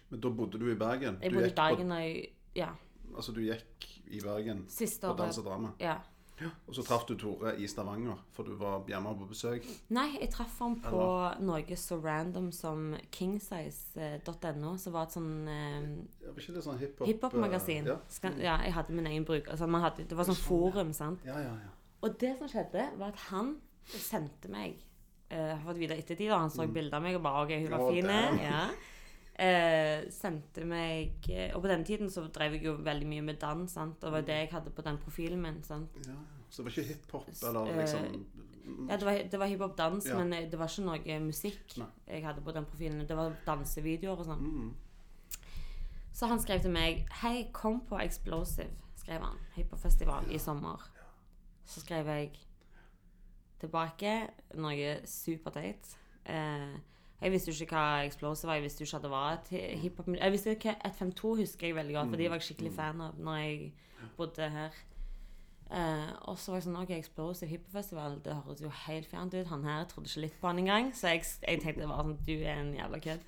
[0.10, 1.18] Men da bodde du i Bergen?
[1.22, 2.70] Jeg bodde i Bergen på- jeg Ja.
[3.18, 5.74] Altså, du gikk i Bergen Siste på dans og drama.
[5.80, 5.98] Ja.
[6.44, 9.68] Og så traff du Tore i Stavanger, for du var hjemme på besøk.
[9.96, 11.04] Nei, jeg traff ham på
[11.48, 15.88] noe så random som kingsize.no, som var et sånn eh,
[16.28, 17.08] var ikke det sånn hiphop...
[17.08, 17.88] hiphop-magasin.
[17.88, 17.94] Hip
[18.26, 18.34] Ja.
[18.42, 19.48] Ja, jeg hadde min egen bruk.
[19.52, 21.24] Altså, man hadde, det var sånn forum, sant.
[21.28, 21.72] ja, ja, ja.
[22.06, 24.76] Og det som skjedde, var at han sendte meg
[25.32, 27.86] uh, fått vite ettertid, og Han så bilder av meg og bare OK, hun var
[27.86, 28.12] oh, fin.
[28.44, 28.66] Ja.
[29.36, 33.36] Eh, sendte meg eh, Og på den tiden så drev jeg jo veldig mye med
[33.42, 33.98] dans, sant.
[34.00, 35.58] Og det var det jeg hadde på den profilen min.
[35.64, 35.90] sant.
[36.08, 36.16] ja.
[36.50, 38.26] Så det var ikke hiphop, eller Eh, liksom
[38.90, 40.18] Ja, det var, det var hiphop-dans, Ja.
[40.18, 41.88] men eh, det var ikke noe musikk Nei.
[42.08, 43.08] jeg hadde på den profilen.
[43.08, 44.40] Det var dansevideoer og sånn.
[44.42, 44.74] mm.
[46.14, 49.38] Så han skrev til meg Hei, kom på Explosive, skrev han.
[49.58, 50.36] Hiphopfestival ja.
[50.36, 50.80] i sommer.
[51.66, 52.32] Så skrev jeg
[53.60, 55.98] tilbake noe superteit.
[56.26, 56.78] Eh,
[57.22, 58.56] jeg visste jo ikke hva Explosive var.
[58.60, 61.68] Jeg visste jo ikke at det var et hi- hiphop Jeg visste ikke 152 husker
[61.68, 63.72] jeg veldig godt, for de var jeg skikkelig fan av når jeg
[64.18, 64.70] bodde her.
[65.72, 69.48] Eh, og så var jeg sånn OK, Explosive hiphopfestival, det høres jo helt fjernt ut.
[69.50, 72.18] Han her jeg trodde ikke litt på han engang, så jeg, jeg tenkte bare sånn
[72.28, 73.24] Du er en jævla kødd.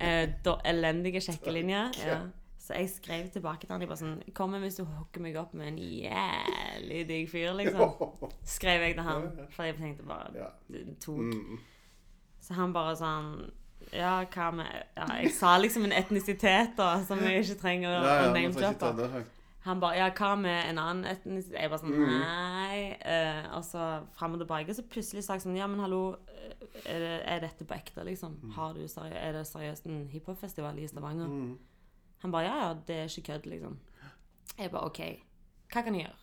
[0.00, 1.94] Eh, elendige sjekkelinjer.
[2.10, 2.18] Ja.
[2.66, 5.52] Så jeg skrev tilbake til han jeg bare sånn Kom hvis du hooker meg opp
[5.54, 7.92] med en jævlig digg fyr, liksom.
[8.56, 9.28] Skrev jeg til han.
[9.54, 11.20] For jeg tenkte bare det tok.
[12.46, 12.48] Mm.
[12.48, 13.30] Så han bare sånn
[13.92, 18.02] Ja, hva med ja, Jeg sa liksom en etnisitet, da, som jeg ikke trenger å,
[18.04, 19.24] Ja, ja, name-droppe.
[19.66, 21.58] Han bare Ja, hva med en annen etnisitet?
[21.60, 22.18] Jeg bare sånn Mm.
[22.20, 22.96] Nei.
[23.00, 24.74] Eh, og så fram og tilbake.
[24.74, 26.52] Så plutselig sa jeg sånn Ja, men hallo, eh,
[26.84, 28.52] er, det, er dette på ekte, liksom?
[28.54, 31.26] Har du seri er det seriøst en hiphopfestival i Stavanger?
[31.26, 31.58] Mm.
[32.22, 33.78] Han bare ja, ja, det er ikke kødd, liksom.
[34.58, 35.00] Jeg bare OK,
[35.72, 36.22] hva kan jeg gjøre?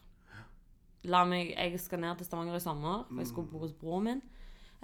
[1.06, 4.04] La meg, Jeg skal ned til Stavanger i sommer, for jeg skulle bo hos broren
[4.04, 4.22] min.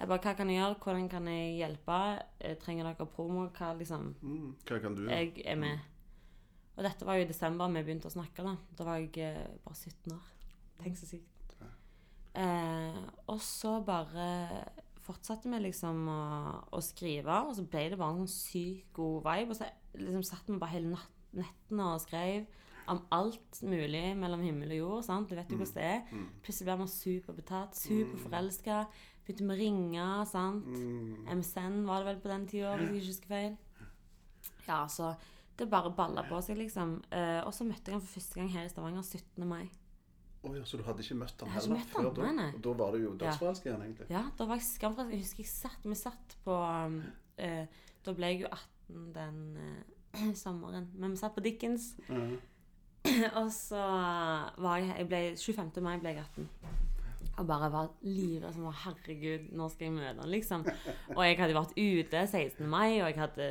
[0.00, 0.78] Jeg bare, Hva kan jeg gjøre?
[0.80, 1.96] Hvordan kan jeg hjelpe?
[2.40, 3.46] Eh, Trenger dere promo?
[3.52, 4.54] Hva liksom Mm.
[4.64, 5.18] Hva kan du gjøre?
[5.18, 5.78] Jeg er med.
[6.78, 8.56] Og dette var jo i desember vi begynte å snakke, da.
[8.78, 10.30] Da var jeg eh, bare 17 år.
[10.80, 11.26] Tenk så sykt.
[12.34, 14.64] Eh, og så bare
[15.02, 16.20] fortsatte vi liksom å,
[16.72, 19.50] å skrive, og så ble det bare en sånn sykt god vibe.
[19.50, 22.46] Og så liksom satt vi bare hele natt, nettene og skrev
[22.90, 25.04] om alt mulig mellom himmel og jord.
[25.06, 25.28] sant?
[25.30, 26.00] Du vet jo hvordan det er.
[26.42, 28.80] Plutselig ble man superbetatt, superforelska.
[29.30, 30.66] Begynte med ringer, sant.
[30.66, 31.26] Mm.
[31.38, 33.52] MSN var det vel på den tida, hvis jeg ikke husker feil.
[34.66, 35.12] Ja, så
[35.58, 36.96] det bare balla på seg, liksom.
[37.12, 39.46] Uh, og så møtte jeg han for første gang her i Stavanger 17.
[39.46, 39.68] mai.
[40.42, 42.48] Oh, ja, så du hadde ikke møtt han heller møtt han, før da?
[42.56, 43.76] Og da var du jo dødsforelsket ja.
[43.76, 44.10] igjen, egentlig.
[44.10, 45.14] Ja, da var jeg skamforelska.
[45.14, 46.58] Jeg husker jeg satt, vi satt på
[47.46, 50.90] eh, Da ble jeg jo 18 den uh, sommeren.
[50.96, 51.92] Men vi satt på Dickens.
[52.08, 52.38] Mm.
[53.40, 53.80] og så
[54.58, 55.84] var jeg Jeg ble 25.
[55.84, 56.48] mai ble jeg 18.
[57.40, 60.64] Og bare var livredd som var Herregud, når skal jeg møte han, liksom?
[61.16, 62.66] Og jeg hadde vært ute 16.
[62.68, 63.46] mai, og jeg hadde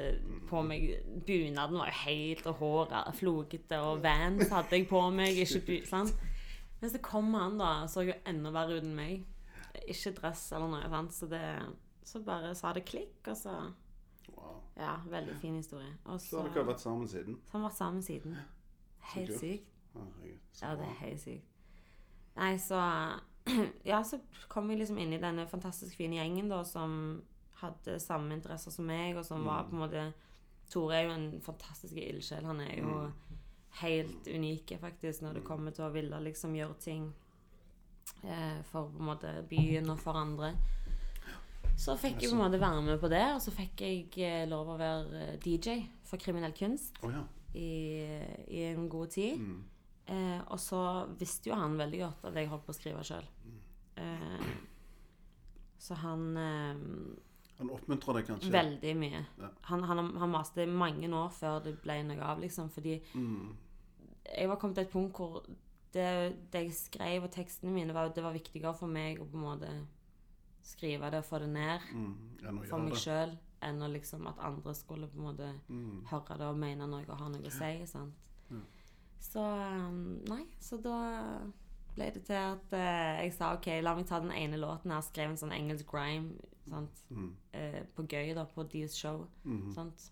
[0.49, 0.85] på meg
[1.25, 5.75] Bunaden var jo helt og håret flokete, og Vans hadde jeg på meg, ikke bu...
[5.89, 6.13] Sant?
[6.79, 9.25] Men så kom han, da, så jo enda verre uten meg.
[9.89, 11.15] Ikke dress eller noe, sant?
[11.17, 11.43] så det
[12.07, 13.59] Så bare sa det klikk, og så
[14.29, 14.59] Wow.
[14.77, 15.89] Ja, veldig fin historie.
[16.05, 17.39] Og Så har dere vært sammen siden?
[17.45, 18.35] Så har vi vært sammen siden.
[19.15, 19.71] Helt sykt.
[20.61, 21.45] Ja, det er helt sykt.
[22.37, 22.79] Nei, så
[23.91, 27.21] Ja, så kom vi liksom inn i denne fantastisk fine gjengen da, som
[27.59, 30.09] hadde samme interesser som meg, og som var på en måte
[30.69, 32.45] Tore er jo en fantastisk ildsjel.
[32.45, 33.07] Han er jo
[33.81, 37.07] helt unik, faktisk, når det kommer til å ville liksom gjøre ting
[38.21, 40.53] eh, for på en måte byen og for andre.
[41.79, 44.45] Så fikk jeg på en måte være med på det, og så fikk jeg eh,
[44.51, 47.23] lov å være eh, DJ for Kriminell kunst oh, ja.
[47.55, 47.69] i,
[48.51, 49.39] i en god tid.
[49.39, 49.61] Mm.
[50.09, 50.79] Eh, og så
[51.19, 53.25] visste jo han veldig godt at jeg holdt på å skrive sjøl.
[53.99, 54.45] Eh,
[55.79, 56.79] så han eh,
[57.59, 58.51] Han oppmuntrer deg kanskje?
[58.55, 59.21] Veldig mye.
[59.37, 59.49] Ja.
[59.69, 62.69] Han, han, han maste mange år før det ble noe av, liksom.
[62.71, 63.55] Fordi Mm.
[64.37, 65.43] jeg var kommet til et punkt hvor
[65.93, 66.05] det,
[66.53, 69.43] det jeg skrev, og tekstene mine, var, det var viktigere for meg å på en
[69.43, 69.69] måte
[70.63, 72.65] skrive det og få det ned Mm.
[72.69, 76.05] For meg sjøl, enn å liksom at andre skulle på en måte Mm.
[76.07, 77.85] høre det og mene noe og ha noe å si.
[77.85, 78.28] sant?
[79.19, 80.95] Så um, Nei, så da
[81.95, 85.01] ble det til at eh, jeg sa OK, la meg ta den ene låten her.
[85.03, 86.37] Skrev en sånn engelsk grime
[86.69, 87.01] sant?
[87.11, 87.31] Mm.
[87.57, 89.25] Eh, på gøy da, på deres show.
[89.43, 89.71] Mhm.
[89.75, 90.05] Sant?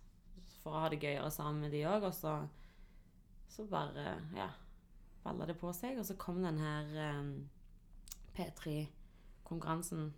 [0.63, 2.03] For å ha det gøyere sammen med de òg.
[2.09, 2.33] Og så,
[3.53, 4.49] så bare ja,
[5.23, 5.99] balla det på seg.
[6.01, 6.91] Og så kom den her
[7.21, 7.31] um,
[8.35, 10.11] P3-konkurransen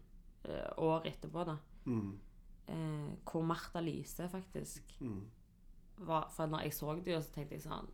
[0.43, 1.57] eh, året etterpå, da.
[1.85, 2.09] Mm.
[2.69, 5.21] Eh, hvor Martha Lyse faktisk Mm.
[5.97, 7.87] var, For når jeg så det, så tenkte jeg sånn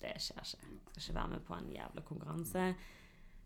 [0.00, 0.66] det skjer ikke.
[0.94, 2.74] Jeg skal ikke være med på en jævla konkurranse.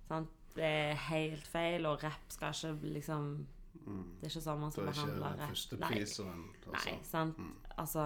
[0.09, 0.29] Sant?
[0.55, 3.47] Det er helt feil, og rapp skal ikke liksom
[3.85, 4.05] Mm.
[4.21, 5.49] Det er ikke sånn man Det skal er behandle ikke rapp.
[5.51, 6.91] førstepris og en altså.
[6.91, 7.41] Nei, sant.
[7.77, 8.05] Altså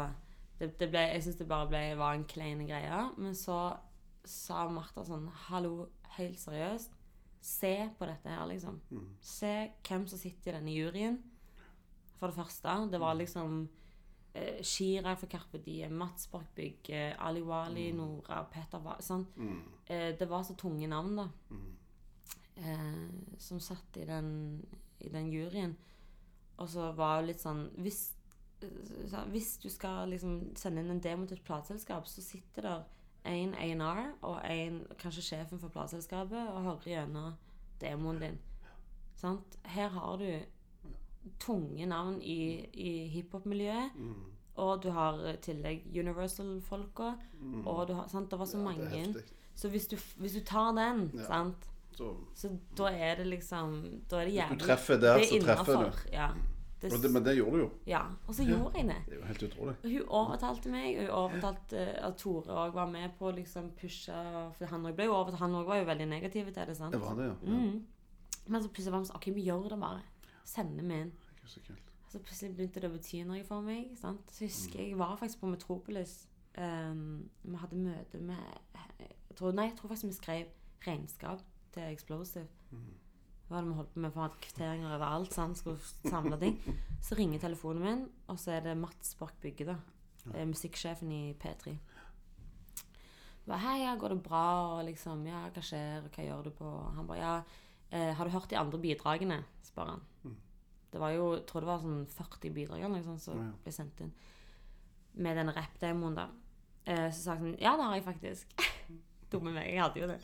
[0.59, 3.03] det, det ble, Jeg syns det bare ble, var en klein greie.
[3.19, 3.77] Men så
[4.25, 6.97] sa Martha sånn Hallo, helt seriøst.
[7.41, 8.81] Se på dette her, liksom.
[8.91, 9.05] Mm.
[9.21, 9.53] Se
[9.87, 11.21] hvem som sitter i denne juryen.
[12.19, 12.91] For det første.
[12.91, 13.69] Det var liksom
[14.39, 19.27] eh, Shira fra Carpe Diem, Mats Borchbygg, eh, Ali Wali, Nora, Petter Wahl Sånn.
[19.37, 19.61] Mm.
[19.87, 21.29] Eh, det var så tunge navn, da.
[21.51, 21.75] Mm.
[22.57, 24.31] Eh, som satt i den,
[25.01, 25.77] i den juryen.
[26.59, 28.13] Og så var jo litt sånn Hvis,
[28.63, 28.69] eh,
[29.07, 32.85] så- hvis du skal liksom sende inn en demo til et plateselskap, så sitter der
[33.25, 37.35] en A&R og en, kanskje sjefen for plateselskapet og hører gjennom
[37.81, 38.39] demoen din.
[39.15, 39.57] Sant?
[39.65, 40.41] Her har du
[41.41, 43.95] tunge navn i, i hiphop-miljøet.
[43.97, 44.15] Mm.
[44.59, 47.13] Og du har i tillegg Universal-folka.
[47.65, 48.31] Og du har, sant?
[48.31, 49.03] Det var så Ja, mange.
[49.15, 49.25] Det.
[49.55, 51.25] Så hvis du, hvis du tar den, Ja.
[51.27, 55.17] sant Så, så da er det liksom Da er det Hvis jævlig du treffer der,
[55.19, 56.13] det er så treffer du.
[56.13, 56.29] Ja.
[56.81, 57.71] Det, og det, men det gjorde du jo.
[57.87, 58.03] ja.
[58.29, 58.97] Og så gjorde jeg det.
[59.07, 59.75] Det er jo helt utrolig.
[59.83, 63.71] Og hun overtalte meg, og hun overtalte at Tore òg var med på å liksom
[63.81, 64.15] pushe
[64.59, 66.77] For han òg var jo veldig negativ til det.
[66.77, 66.93] sant?
[66.93, 67.35] Det var det, ja.
[67.43, 67.59] ja.
[67.59, 67.85] Mm.
[68.47, 70.03] Men så plutselig var vi sånn OK, vi gjør det bare.
[70.49, 71.13] Sender vi inn.
[71.49, 71.93] Så kult.
[72.09, 73.93] Så plutselig begynte det å bety noe for meg.
[74.01, 74.31] sant?
[74.33, 76.23] Så husker jeg jeg var faktisk på Metropolis.
[76.59, 78.41] Um, vi hadde møte med
[78.99, 80.47] jeg tror, Nei, jeg tror faktisk vi skrev
[80.87, 82.49] regnskap til Explosive.
[83.49, 84.11] Var det vi holdt på med?
[84.13, 85.35] For vi hadde kvitteringer overalt.
[85.35, 85.59] sant?
[85.59, 85.79] Skulle
[86.11, 86.59] samle ting.
[87.05, 89.77] Så ringer telefonen min, og så er det Mats Borch Bygge, da.
[90.35, 90.45] Ja.
[90.45, 91.77] Musikksjefen i P3.
[93.47, 94.43] Ba, Hei, ja, går det bra?
[94.75, 96.09] Og liksom, ja, hva skjer?
[96.13, 97.39] Hva gjør du på Han bare, ja,
[97.93, 99.45] eh, har du hørt de andre bidragene?
[99.63, 100.03] spør han.
[100.91, 103.45] Det var jo, jeg tror det var sånn 40 bidrag eller noe sånt som Ja,
[103.51, 103.57] ja.
[103.65, 104.13] ble sendt inn.
[105.21, 106.29] Med den rappdemoen, da.
[106.87, 108.55] Eh, så sa jeg sånn Ja, det har jeg faktisk.
[109.31, 110.19] Dumme meg, jeg hadde jo det.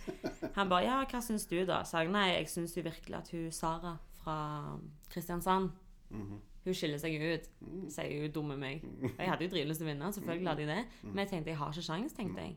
[0.57, 1.83] Han bare Ja, hva syns du, da?
[1.85, 2.11] sa jeg.
[2.15, 4.79] Nei, jeg syns jo virkelig at hun Sara fra
[5.11, 5.71] Kristiansand
[6.11, 6.41] Mhm.
[6.65, 7.47] Hun skiller seg ut.
[7.93, 8.81] Sier jo dumme meg.
[9.19, 10.85] Jeg hadde jo drivlyst til å vinne, selvfølgelig hadde jeg det.
[11.03, 12.57] Men jeg tenkte jeg har ikke sjans, tenkte jeg.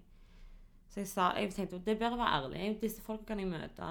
[0.98, 2.82] Så Så jeg sa Jeg tenkte det er bedre å være ærlig.
[2.82, 3.88] Disse folka kan jeg møte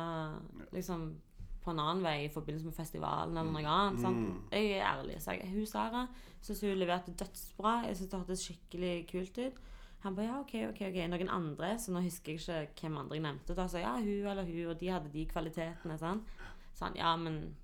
[0.73, 1.15] liksom
[1.63, 4.01] på en annen vei i forbindelse med festivalen eller noe annet.
[4.01, 4.51] sant?
[4.53, 5.23] Jeg er ærlig.
[5.23, 6.07] Så jeg, hun Sara
[6.41, 7.87] syns hun leverte dødsbra.
[7.87, 9.61] Jeg syns det hørtes skikkelig kult ut.
[10.03, 10.81] Han ba, ja, OK, OK.
[10.89, 13.55] ok Noen andre, så nå husker jeg ikke hvem andre jeg nevnte.
[13.59, 15.99] Da sa ja, hun eller hun, og de hadde de kvalitetene.
[15.99, 16.23] sant?
[16.75, 17.57] Så han ja, men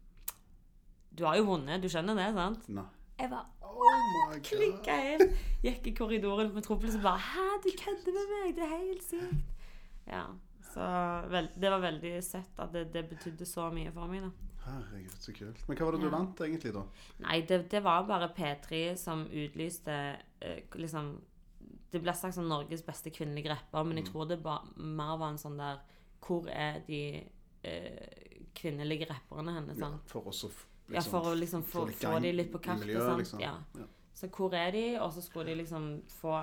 [1.19, 2.69] du har jo vunnet, du skjønner det, sant?
[2.69, 2.87] Nei.
[3.19, 3.47] Jeg bare
[3.83, 5.35] Oh klikka inn.
[5.65, 8.55] Gikk i korridoren med Metropolis og bare Hæ, du kødder med meg!
[8.57, 9.53] Det er helt sykt.
[10.09, 10.23] Ja.
[10.73, 10.87] Så
[11.31, 14.31] vel, det var veldig søtt at det, det betydde så mye for meg, da.
[14.63, 15.59] Herregud, så kult.
[15.69, 16.15] Men hva var det du Ja.
[16.15, 16.85] vant egentlig, da?
[17.27, 19.97] Nei, det, det var bare P3 som utlyste
[20.41, 21.13] eh, liksom
[21.93, 25.35] Det ble sagt som Norges beste kvinnelige rapper, men jeg tror det ba, mer var
[25.35, 25.83] en sånn der
[26.25, 27.01] Hvor er de
[27.67, 29.79] eh, kvinnelige rapperne hennes?
[29.83, 30.51] Ja, for oss å
[30.99, 32.87] f- Ja, for å liksom få, få de litt på i kartet.
[32.87, 33.41] Miljø, liksom.
[33.41, 33.55] Ja.
[33.79, 33.87] Ja.
[34.15, 34.99] Så hvor er de?
[35.01, 36.35] Og så skulle de liksom få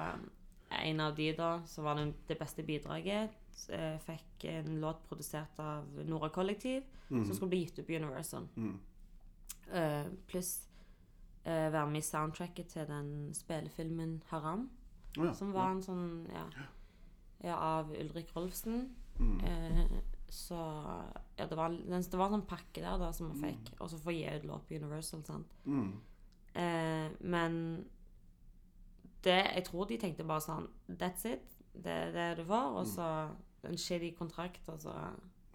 [0.84, 1.96] en av de, da, som var
[2.28, 3.30] det beste bidraget.
[3.70, 8.48] eh, Fikk en låt produsert av Nora Kollektiv, som skulle bli gitt ut på Universal.
[8.56, 8.80] Mm.
[9.74, 10.68] Uh, pluss
[11.46, 14.68] uh, være med i soundtracket til den spillefilmen 'Haram',
[15.18, 15.34] Oh, ja.
[15.34, 16.44] som var en sånn ja,
[17.44, 18.96] ja av Ulrik Rolfsen.
[19.20, 19.40] Mm.
[19.46, 19.86] Eh,
[20.34, 20.58] så
[21.38, 23.74] ja, det var, det var en sånn pakke der da som man fikk.
[23.80, 25.24] Og så får gi ut låt på Universal.
[25.26, 25.56] sant?
[25.66, 25.94] Mm.
[26.54, 27.56] Eh, men
[29.24, 31.46] det Jeg tror de tenkte bare sånn That's it.
[31.74, 32.76] Det er det du får.
[32.82, 33.30] Og så
[33.68, 34.94] en shitty kontrakt, og så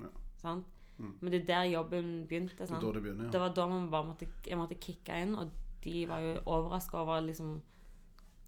[0.00, 0.10] Ja.
[0.36, 0.66] Sant?
[0.98, 1.14] Mm.
[1.20, 2.56] Men det er der jobben begynte.
[2.58, 2.82] Det sant?
[2.82, 5.50] da det begynner, Det var da man bare måtte, jeg måtte kicke inn, og
[5.84, 7.62] de var jo overraska over liksom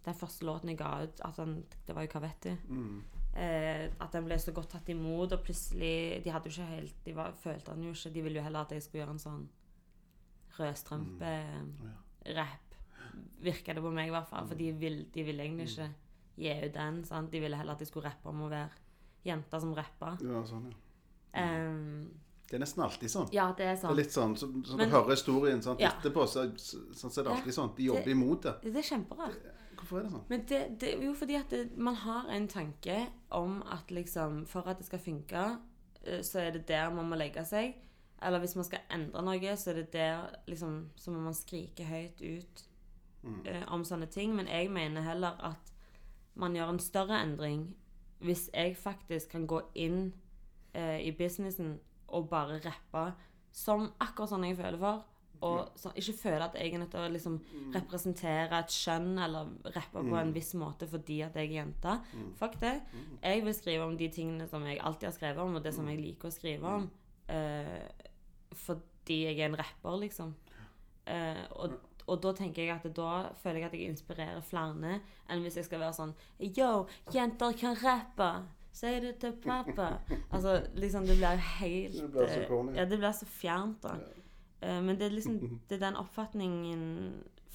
[0.04, 2.56] Den første låten jeg ga ut, at den, det var jo Hva vet du?
[2.68, 3.02] Mm.
[3.36, 6.94] Eh, at den ble så godt tatt imot, og plutselig De hadde jo ikke helt
[7.04, 9.18] De var, følte han jo ikke De ville jo heller at jeg skulle gjøre en
[9.18, 9.42] sånn
[11.36, 12.74] rødstrømpe-rapp.
[13.44, 14.46] Virka det på meg, i hvert fall.
[14.48, 14.70] For de
[15.12, 15.88] de ville egentlig ikke
[16.36, 17.02] gi ut den.
[17.04, 17.30] Sant?
[17.32, 18.70] De ville heller at jeg skulle rappe om å være
[19.26, 20.16] jenter som rappa.
[20.22, 20.76] ja, sånn, ja.
[21.36, 22.10] Um,
[22.48, 23.28] Det er nesten alltid sånn.
[23.34, 23.96] ja, det er Det er sånn.
[23.96, 25.80] litt sånn, så, så Men- du hører historien sant?
[25.80, 25.90] Ja.
[25.90, 27.74] etterpå, så, så, sånn, så er det alltid sånn.
[27.76, 28.54] De jobber Det- imot det.
[28.62, 29.36] Det er kjemperart.
[29.76, 30.26] Hvorfor er det sånn?
[30.32, 32.98] Men det, det jo fordi at det, man har en tanke
[33.34, 35.44] om at liksom for at det skal funke,
[36.02, 37.76] eh, så er det der man må legge seg.
[38.22, 41.84] Eller hvis man skal endre noe, så er det der liksom Så må man skrike
[41.84, 42.62] høyt ut
[43.44, 44.34] eh, om sånne ting.
[44.36, 45.72] Men jeg mener heller at
[46.34, 47.74] man gjør en større endring
[48.24, 50.14] hvis jeg faktisk kan gå inn
[50.72, 51.76] eh, i businessen
[52.08, 53.10] og bare rappe
[53.52, 55.04] som akkurat sånn jeg føler for.
[55.44, 57.36] Og så, ikke føle at jeg er nødt til å liksom
[57.74, 61.98] representere et skjønn eller rappe på en viss måte fordi at jeg er jente.
[62.40, 62.76] Fuck det.
[63.22, 65.88] Jeg vil skrive om de tingene som jeg alltid har skrevet om, og det som
[65.90, 66.88] jeg liker å skrive om.
[67.26, 67.82] Uh,
[68.66, 70.34] fordi jeg er en rapper, liksom.
[71.06, 75.42] Uh, og, og da tenker jeg at da føler jeg at jeg inspirerer flere enn
[75.44, 78.30] hvis jeg skal være sånn Yo, jenter kan rappe!
[78.76, 79.96] Si det til pappa!
[80.34, 82.76] Altså, liksom, det blir jo helt Det blir så eh.
[82.76, 83.94] Ja, så fjernt, da.
[84.60, 85.38] Eh, men det er liksom
[85.68, 86.86] Det er den oppfatningen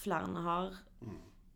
[0.02, 0.78] flere har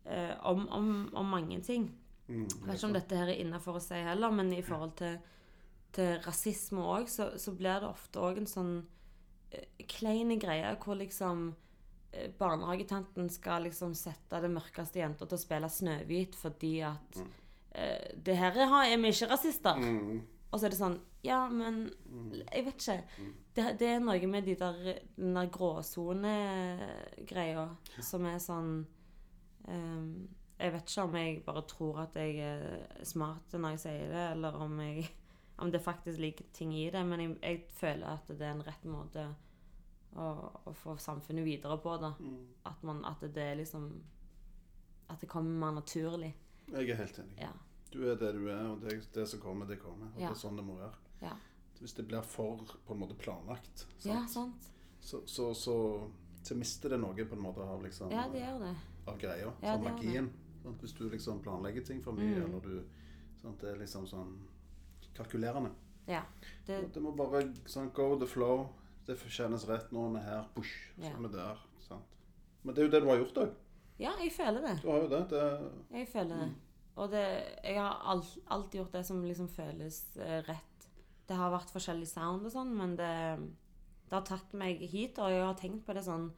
[0.04, 1.88] eh, om, om, om mange ting.
[2.28, 4.96] Mm, Jeg vet ikke om dette her er innafor å si heller, men i forhold
[4.98, 5.18] til,
[5.94, 8.72] til rasisme òg, så, så blir det ofte òg en sånn
[9.50, 11.48] eh, klein greie hvor liksom
[12.12, 17.20] eh, barnehagetanten skal liksom sette det mørkeste jenta til å spille Snøhvit fordi at
[17.74, 19.78] eh, Det her er, er vi ikke rasister.
[19.78, 20.24] Mm.
[20.56, 21.74] Og så er det sånn Ja, men
[22.54, 23.04] Jeg vet ikke.
[23.56, 24.74] Det, det er noe med de der,
[25.16, 27.66] den der gråsonegreia
[28.04, 28.86] som er sånn
[29.68, 32.62] um, Jeg vet ikke om jeg bare tror at jeg er
[33.04, 35.04] smart når jeg sier det, eller om, jeg,
[35.60, 37.02] om det faktisk ligger ting i det.
[37.04, 39.26] Men jeg, jeg føler at det er en rett måte
[40.16, 41.96] å, å få samfunnet videre på.
[42.00, 42.14] da.
[42.68, 44.02] At, man, at det er liksom
[45.12, 46.32] At det kommer mer naturlig.
[46.72, 47.36] Jeg er helt enig.
[47.44, 47.52] Ja.
[47.92, 50.06] Du er det du er, og det, det som kommer, det kommer.
[50.14, 50.28] Og Ja.
[50.28, 50.94] det er sånn det må være.
[51.22, 51.32] Ja,
[51.80, 54.04] Hvis det blir for på en måte planlagt, sant?
[54.04, 54.70] ja sant?
[55.00, 56.10] Så, så, så,
[56.42, 58.76] så mister det noe på en måte av liksom Ja, det gjør det.
[59.06, 59.52] av greia.
[59.62, 60.30] Ja, sånn magien.
[60.62, 60.80] Sant?
[60.80, 62.44] Hvis du liksom planlegger ting for mye, Mm.
[62.44, 62.84] eller du
[63.42, 63.58] sant?
[63.60, 64.38] Det er liksom sånn
[65.14, 65.70] kalkulerende.
[66.06, 66.22] Ja.
[66.66, 68.68] Det, Det må bare sånn go the flow.
[69.06, 70.08] Det kjennes rett nå.
[70.12, 70.44] Vi er her.
[70.54, 70.72] Push.
[70.98, 71.56] Så er vi der.
[71.80, 72.16] Sant?
[72.64, 73.54] Men det er jo det du har gjort òg.
[73.98, 74.82] ja, jeg føler det.
[74.82, 75.28] Du har jo det.
[75.30, 76.54] det Jeg føler det.
[76.96, 77.26] Og det,
[77.60, 80.88] jeg har alt, alltid gjort det som liksom føles eh, rett.
[81.26, 83.12] Det har vært forskjellig sound og sånn, men det,
[84.06, 86.30] det har tatt meg hit, og jeg har tenkt på det sånn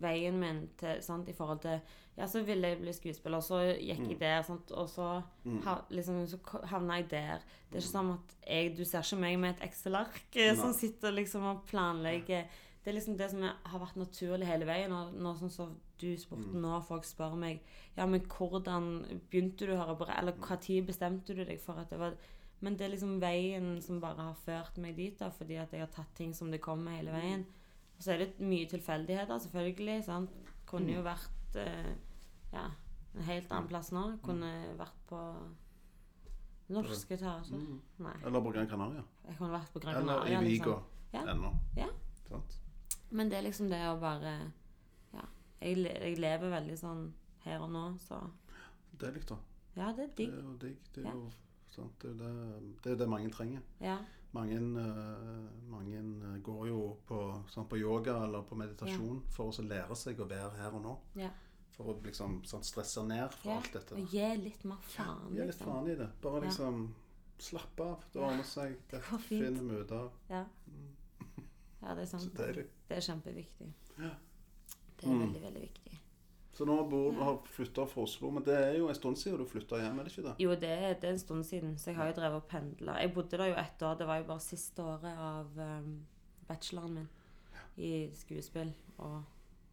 [0.00, 1.74] Veien min til, sant, i forhold til
[2.16, 5.08] Ja, så ville jeg bli skuespiller, og så gikk jeg der, sant, og så,
[5.66, 6.38] ha, liksom, så
[6.70, 7.44] havna jeg der.
[7.68, 10.72] Det er ikke sånn at jeg Du ser ikke meg med et Excel-ark eh, som
[10.76, 12.48] sitter liksom og planlegger.
[12.84, 14.90] Det er liksom det som er, har vært naturlig hele veien.
[14.92, 17.60] Og når sånn som du spurte nå, folk spør meg
[17.96, 21.90] Ja, men hvordan begynte du å høre på Eller når bestemte du deg for at
[21.90, 22.16] det var
[22.60, 25.80] Men det er liksom veien som bare har ført meg dit, da, fordi at jeg
[25.80, 27.44] har tatt ting som det kommer hele veien.
[27.98, 30.04] Og så er det mye tilfeldigheter, selvfølgelig.
[30.04, 30.30] sant?
[30.66, 30.94] Kunne Mm.
[30.96, 31.94] jo vært eh,
[32.52, 32.66] ja,
[33.14, 34.18] en helt annen plass nå.
[34.22, 35.18] Kunne vært på
[36.72, 37.58] Norske teater.
[37.98, 38.14] Nei.
[38.24, 39.02] Eller på Gran Canaria.
[39.28, 40.40] Jeg kunne vært på Gran Eller i Canaria.
[40.40, 40.84] Vigo Liksom.
[41.12, 41.24] Ja.
[41.34, 41.50] ennå.
[41.76, 41.88] Ja.
[42.28, 42.58] Sant?
[43.10, 44.52] Men det er liksom det å bare
[45.12, 45.24] Ja.
[45.60, 47.12] Jeg, jeg lever veldig sånn
[47.44, 48.18] her og nå, så
[48.98, 49.36] Deilig, da.
[49.76, 50.76] Ja, det er Det er jo digg.
[50.94, 51.10] Det Ja.
[51.10, 51.30] er jo
[51.70, 51.98] sant?
[52.00, 53.60] Det, er det, det er det mange trenger.
[53.80, 53.98] Ja.
[54.32, 59.62] Mange, eh, mange eh, går jo på, sånn, på yoga eller på meditasjon for å
[59.68, 60.98] lære seg å være her og nå.
[61.16, 61.30] ja.
[61.72, 63.56] For å liksom sånn, stresse ned fra ja.
[63.56, 63.94] alt dette.
[63.96, 65.66] Og gi litt mer faen, Gi litt liksom.
[65.66, 66.10] faen i det.
[66.20, 66.40] Bare Ja.
[66.50, 66.94] liksom
[67.38, 68.04] slappe av.
[68.12, 68.76] Det Ja, ordner seg.
[68.90, 69.22] Det fint.
[69.24, 70.10] finner vi ut av.
[70.28, 70.44] Ja.
[71.82, 72.34] Ja, det er sant.
[72.36, 73.72] Det er kjempeviktig.
[73.98, 74.10] Ja.
[74.96, 75.20] Det er Mm.
[75.20, 75.98] veldig, veldig viktig.
[76.54, 77.24] Så nå bor, Ja.
[77.24, 80.04] har flytta fra Oslo, men det er jo en stund siden du flytta hjem, er
[80.04, 80.34] det ikke det?
[80.38, 82.92] Jo, det det er en stund siden, så jeg har jo drevet og pendla.
[83.00, 83.94] Jeg bodde der jo ett år.
[83.98, 86.06] Det var jo bare siste året av um,
[86.48, 87.08] bacheloren min
[87.78, 89.24] i skuespill og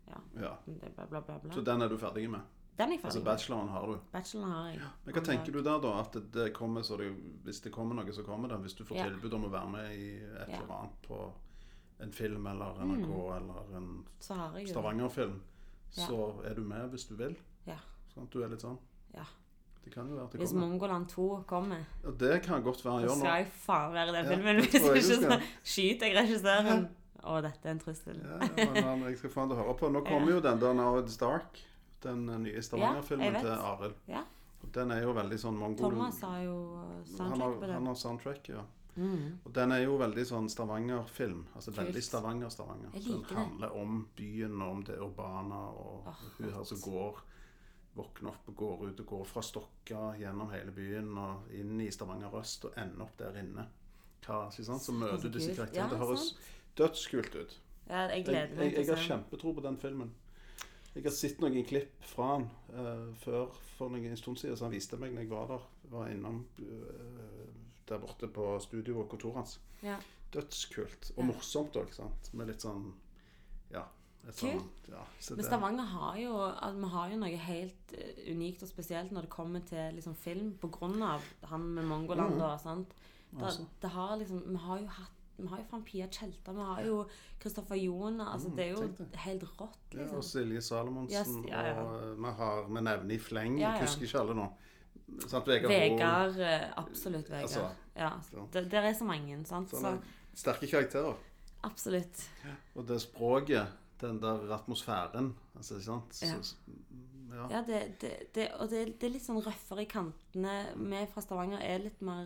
[0.07, 0.55] ja, Ja.
[0.65, 1.37] det bla, bla, bla.
[1.37, 1.51] bla.
[1.51, 2.41] Så den er du ferdig med?
[2.77, 3.35] Den er jeg Altså ferdig med.
[3.37, 3.99] bacheloren har du?
[4.13, 4.81] Bacheloren har jeg.
[5.05, 5.99] Men hva tenker du der, da?
[5.99, 7.11] At det, det kommer så det,
[7.43, 8.57] Hvis det kommer noe, så kommer det.
[8.61, 9.09] Hvis du får Ja.
[9.09, 10.61] tilbud om å være med i et Ja.
[10.61, 11.33] eller annet på
[11.99, 15.41] en film eller NRK eller en Stavanger-film,
[15.97, 16.05] Ja.
[16.05, 17.35] så er du med hvis du vil.
[17.65, 17.77] Ja.
[18.13, 18.77] Sånn at du er litt sånn.
[19.15, 19.25] Ja.
[19.83, 20.67] Det kan jo være at det Hvis kommer.
[20.67, 23.35] Mongoland 2 kommer, Ja, det kan godt være gjør skal nå.
[23.35, 24.55] jeg faen være i den filmen.
[24.63, 25.45] Hvis jeg ikke så skal.
[25.63, 26.89] skyter jeg regissøren.
[27.19, 28.19] Å, dette er en trussel.
[28.73, 29.89] Men jeg skal få han til å høre på.
[29.91, 31.59] Nå kommer jo den der Now It's Dark.
[32.03, 33.95] Den nye Stavanger-filmen til Arild.
[34.07, 34.21] Ja.
[34.75, 35.91] Den er jo veldig sånn mongol...
[35.95, 38.63] Thomas har jo uh, soundtrack har, på han har soundtrack, ja.
[38.99, 39.39] Mm.
[39.47, 41.45] Og den er jo veldig sånn Stavanger-film.
[41.55, 42.95] Altså veldig Stavanger-Stavanger.
[42.99, 47.25] Den handler om byen og om det urbane, og oh, hun her som går
[47.99, 51.89] Våkner opp og går ut og går fra Stokka gjennom hele byen og inn i
[51.91, 53.65] Stavanger øst og ender opp der inne.
[54.23, 54.43] Hva?
[54.53, 55.63] Så møter du disse kult.
[55.63, 55.87] karakterene.
[55.87, 56.27] Ja, det høres
[56.77, 57.55] dødskult ut.
[57.89, 58.65] Ja, jeg gleder meg.
[58.67, 60.13] jeg, jeg, jeg har kjempetro på den filmen.
[60.93, 64.75] Jeg har sett noen klipp fra han uh, før for noen stund siden, så han
[64.75, 65.67] viste meg når jeg var der.
[65.89, 69.59] Var innom eh, der borte på studio og kontoret hans.
[69.83, 69.97] Ja.
[70.33, 71.11] Dødskult.
[71.17, 72.33] Og morsomt òg, sant.
[72.33, 72.91] Med litt sånn
[73.73, 73.85] Ja.
[74.35, 74.59] Sånn,
[74.91, 76.33] ja så Men Stavanger har jo,
[76.81, 80.51] vi har jo noe helt eh, unikt og spesielt når det kommer til liksom, film,
[80.61, 82.41] på grunn av han med Mongoland Mhm.
[82.41, 82.93] og sant.
[83.31, 83.65] Det, Altså.
[83.81, 86.83] det har liksom, vi har jo hatt vi har jo faen Pia Tjelta, vi har
[86.83, 87.05] jo
[87.39, 88.25] Kristoffer Joner.
[88.25, 90.09] Altså, Mm, det er jo helt rått, liksom.
[90.11, 91.43] Ja, og Silje Salomonsen.
[91.43, 91.81] Yes, ja, ja.
[91.81, 93.57] Og eh, vi har Vi nevner i fleng.
[93.57, 94.51] Jeg husker ikke alle nå.
[95.27, 97.43] Sant, Vegard Vegard, eh, absolutt Vegard.
[97.43, 98.11] Altså, ja,
[98.53, 99.69] det, det er så mange, sant.
[99.69, 99.93] Så
[100.35, 101.15] sterke karakterer.
[101.63, 102.25] absolutt.
[102.75, 103.67] Og det språket,
[104.01, 106.21] den der atmosfæren altså, ikke sant?
[106.23, 106.41] Ja.
[106.41, 106.55] så-
[107.29, 107.47] ja.
[107.51, 110.53] Ja, det, det, det, og det, det er litt sånn røffere i kantene.
[110.75, 112.25] Vi fra Stavanger er litt mer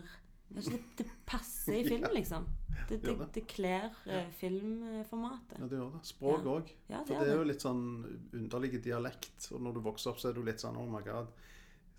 [0.54, 2.46] det, det passer i film, liksom.
[2.88, 3.26] Det, det, det.
[3.34, 5.58] det kler eh, filmformatet.
[5.60, 6.00] Ja, det gjør det.
[6.08, 6.70] Språk òg.
[6.88, 7.82] Ja, Ja, For det er jo litt sånn
[8.34, 9.48] underlig dialekt.
[9.52, 11.28] Og når du vokser opp, så er du litt sånn Oh my god.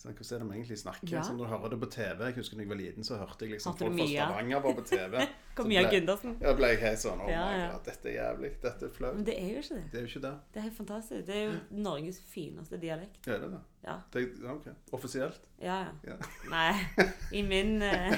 [0.03, 1.07] Hva er det de egentlig snakker?
[1.15, 1.21] Ja.
[1.25, 3.55] Sånn, du hører det på TV Jeg husker da jeg var liten, så hørte jeg
[3.55, 4.07] liksom Hørte folk fra?
[4.11, 5.15] Stavanger var på TV.
[5.55, 6.33] Så ble- Gundersen?
[6.43, 7.67] Ja, ble jeg helt sånn Oh Ja, my ja.
[7.71, 8.51] god, dette er jævlig.
[8.61, 9.15] Dette er flaut.
[9.15, 9.83] Men det er jo ikke det.
[9.93, 10.33] Det er jo ikke det.
[10.51, 11.25] Det er helt fantastisk.
[11.29, 13.27] Det er jo Norges fineste dialekt.
[13.31, 13.61] Er det det?
[13.87, 13.95] Ja.
[14.13, 14.67] det ja, ok.
[14.99, 15.41] Offisielt?
[15.63, 15.93] Ja, ja.
[16.11, 16.17] Ja.
[16.53, 18.13] Nei, i min uh,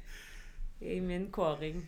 [0.94, 1.82] I min kåring.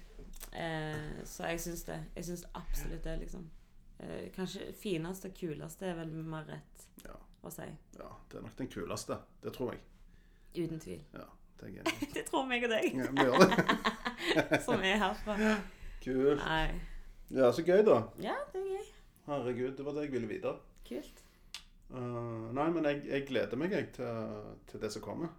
[0.52, 1.98] Uh, så jeg syns det.
[2.16, 3.48] Jeg syns absolutt det, liksom.
[4.00, 7.16] Uh, kanskje fineste og kuleste er vel mer rett Ja.
[7.48, 7.66] Å si.
[7.98, 8.10] ja.
[8.30, 9.18] Det er nok den kuleste.
[9.42, 9.82] Det tror jeg.
[10.56, 11.02] Uten tvil.
[11.14, 11.26] Ja,
[11.60, 11.84] det.
[12.16, 14.60] Det tror meg og deg, Ja, vi gjør det.
[14.66, 15.36] som er herfra.
[16.04, 16.42] Kult.
[16.42, 16.80] Nei.
[17.34, 18.02] Ja, så gøy, da.
[18.22, 18.90] Ja, det er gøy.
[19.26, 20.52] Herregud, det var det jeg ville vite.
[20.86, 21.22] Kult.
[21.90, 24.36] Uh, nei, men jeg, jeg gleder meg jeg, til,
[24.70, 25.32] til det som kommer.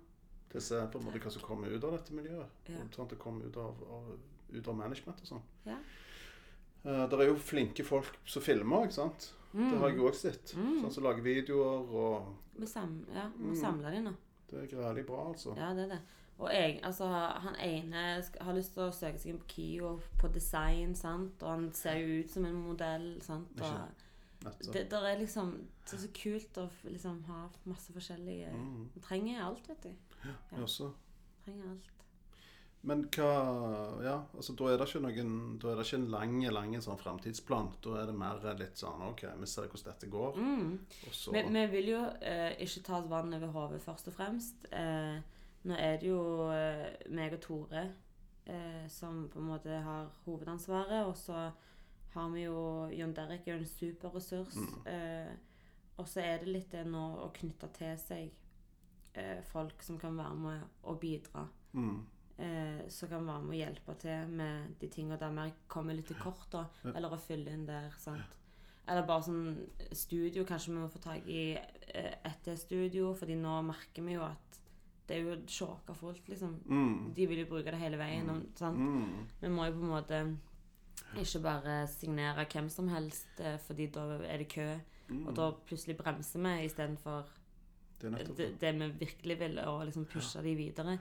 [0.51, 2.67] Til å se på en måte hva som kommer ut av dette miljøet.
[2.71, 2.81] Ja.
[2.83, 4.11] Og Sånn det kommer ut av, av,
[4.53, 5.47] ut av management og sånn.
[5.67, 5.79] Ja.
[6.83, 9.31] Uh, det er jo flinke folk som filmer, ikke sant?
[9.53, 9.69] Mm.
[9.71, 10.45] Det har jeg òg også sett.
[10.55, 13.55] Sånn som lager videoer, og Vi, sam ja, vi Mm.
[13.55, 14.13] samle de nå.
[14.51, 15.55] det er grælig bra, altså.
[15.57, 16.01] Ja, det er det.
[16.39, 17.05] Og jeg, altså,
[17.41, 21.41] han ene har lyst til å søke seg inn på KIO på design, sant?
[21.43, 23.47] Og han ser jo ut som en modell, sant?
[24.73, 25.51] Det, der er liksom,
[25.85, 28.89] det er så kult å liksom ha masse forskjellige Mm.
[29.01, 29.89] Trenger alt, vet du.
[30.23, 30.91] Ja, Jeg også.
[31.45, 31.89] Trenger alt.
[32.83, 36.35] Men hva Ja, altså da er det ikke noen Da er det ikke en lang,
[36.53, 37.71] lang sånn framtidsplan.
[37.83, 40.79] Da er det mer litt sånn OK, vi ser hvordan dette går, Mm.
[41.11, 44.67] så Vi, vi vil jo eh, ikke ta vann over hodet, først og fremst.
[44.71, 45.17] Eh,
[45.67, 47.87] nå er det jo eh, meg og Tore
[48.45, 51.51] eh, som på en måte har hovedansvaret, og så
[52.13, 54.55] har vi jo John Derek er jo en superressurs.
[54.85, 55.33] Eh,
[55.97, 58.29] og så er det litt det nå å knytte til seg
[59.17, 61.47] eh, folk som kan være med og bidra.
[61.73, 62.05] mm.
[62.37, 66.09] Eh, som kan være med å hjelpe til med de tingene der vi kommer litt
[66.11, 66.65] til kort, da.
[66.93, 67.91] Eller å fylle inn der.
[68.01, 68.37] sant?
[68.87, 69.57] Eller bare sånn
[69.91, 70.45] studio.
[70.47, 74.61] Kanskje vi må få tak i eh, et studio, fordi nå merker vi jo at
[75.07, 76.57] det er jo sjåka fullt, liksom.
[76.67, 77.13] Mm.
[77.15, 78.27] De vil jo bruke det hele veien.
[78.31, 78.79] Og, sant?
[78.79, 79.25] Mm.
[79.41, 80.21] Vi må jo på en måte
[81.17, 84.67] ikke bare signere hvem som helst, eh, fordi da er det kø.
[85.07, 85.27] Mm.
[85.27, 87.29] Og da plutselig bremser vi istedenfor
[88.01, 90.99] Det det, det vi virkelig vil, og liksom pushe de videre.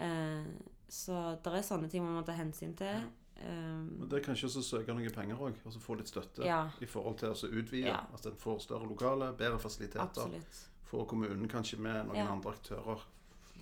[0.00, 0.44] Eh,
[0.90, 3.00] så det er sånne ting man må ta hensyn til.
[3.00, 6.44] Men Eh, det er kanskje også søke noen penger òg, og så få litt støtte
[6.44, 6.70] Ja.
[6.80, 7.86] i forhold til å utvide.
[7.88, 8.00] Ja.
[8.12, 10.02] At en får større lokale, bedre fasiliteter.
[10.02, 10.58] absolutt.
[10.84, 12.26] Få kommunen kanskje med noen Ja.
[12.32, 13.00] andre aktører.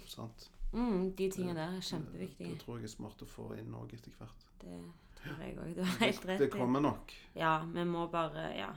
[0.06, 0.48] Sant?
[0.72, 2.50] Mm, de tingene der er kjempeviktige.
[2.50, 4.44] Det tror jeg er smart å få inn òg etter hvert.
[4.58, 4.82] Det
[5.22, 5.74] tror jeg òg.
[5.76, 7.12] Du har helt rett Det kommer nok.
[7.36, 8.72] Ja, vi må bare Ja.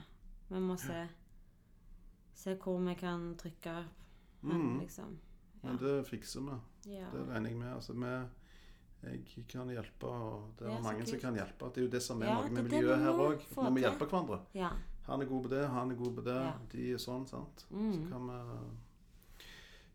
[0.50, 1.08] Vi må se
[2.34, 3.88] Se hvor vi kan trykke hen,
[4.42, 4.80] Mm.
[4.80, 5.18] liksom.
[5.64, 6.60] Men det fikser vi.
[6.86, 7.08] Ja.
[7.12, 7.72] Det regner jeg med.
[7.74, 8.28] Altså, med
[9.02, 11.72] jeg kan hjelpe, og det er Ja, mange som kan hjelpe.
[11.74, 13.38] Det er jo det som er Ja, noe med miljøet her òg.
[13.50, 14.40] Vi må hjelpe hverandre.
[14.54, 14.70] ja.
[15.06, 16.52] Han er god på det, han er god på det.
[16.70, 17.64] De er sånn, sant.
[17.72, 17.92] Mm.
[17.92, 18.76] Så kan vi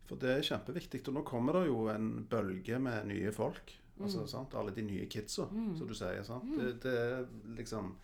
[0.08, 1.00] For det er kjempeviktig.
[1.08, 3.72] Og nå kommer det jo en bølge med nye folk.
[4.00, 4.28] Altså, Mm.
[4.28, 4.54] sant?
[4.54, 6.22] Alle de nye kidsa, som du sier.
[6.24, 6.44] sant?
[6.58, 7.26] Det, det er
[7.56, 7.94] liksom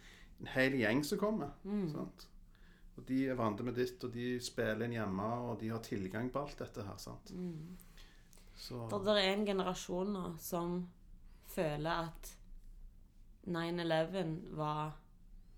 [0.41, 1.51] en hel gjeng som kommer.
[1.65, 1.89] Mm.
[1.93, 2.27] sant?
[2.99, 6.31] Og De er vant med ditt, og de spiller inn hjemme, og de har tilgang
[6.31, 6.97] på alt dette her.
[6.97, 7.33] sant?
[7.35, 7.77] Mm.
[8.57, 10.77] Så For det er en generasjon nå som
[11.55, 12.31] føler at
[13.47, 14.95] 9-11 var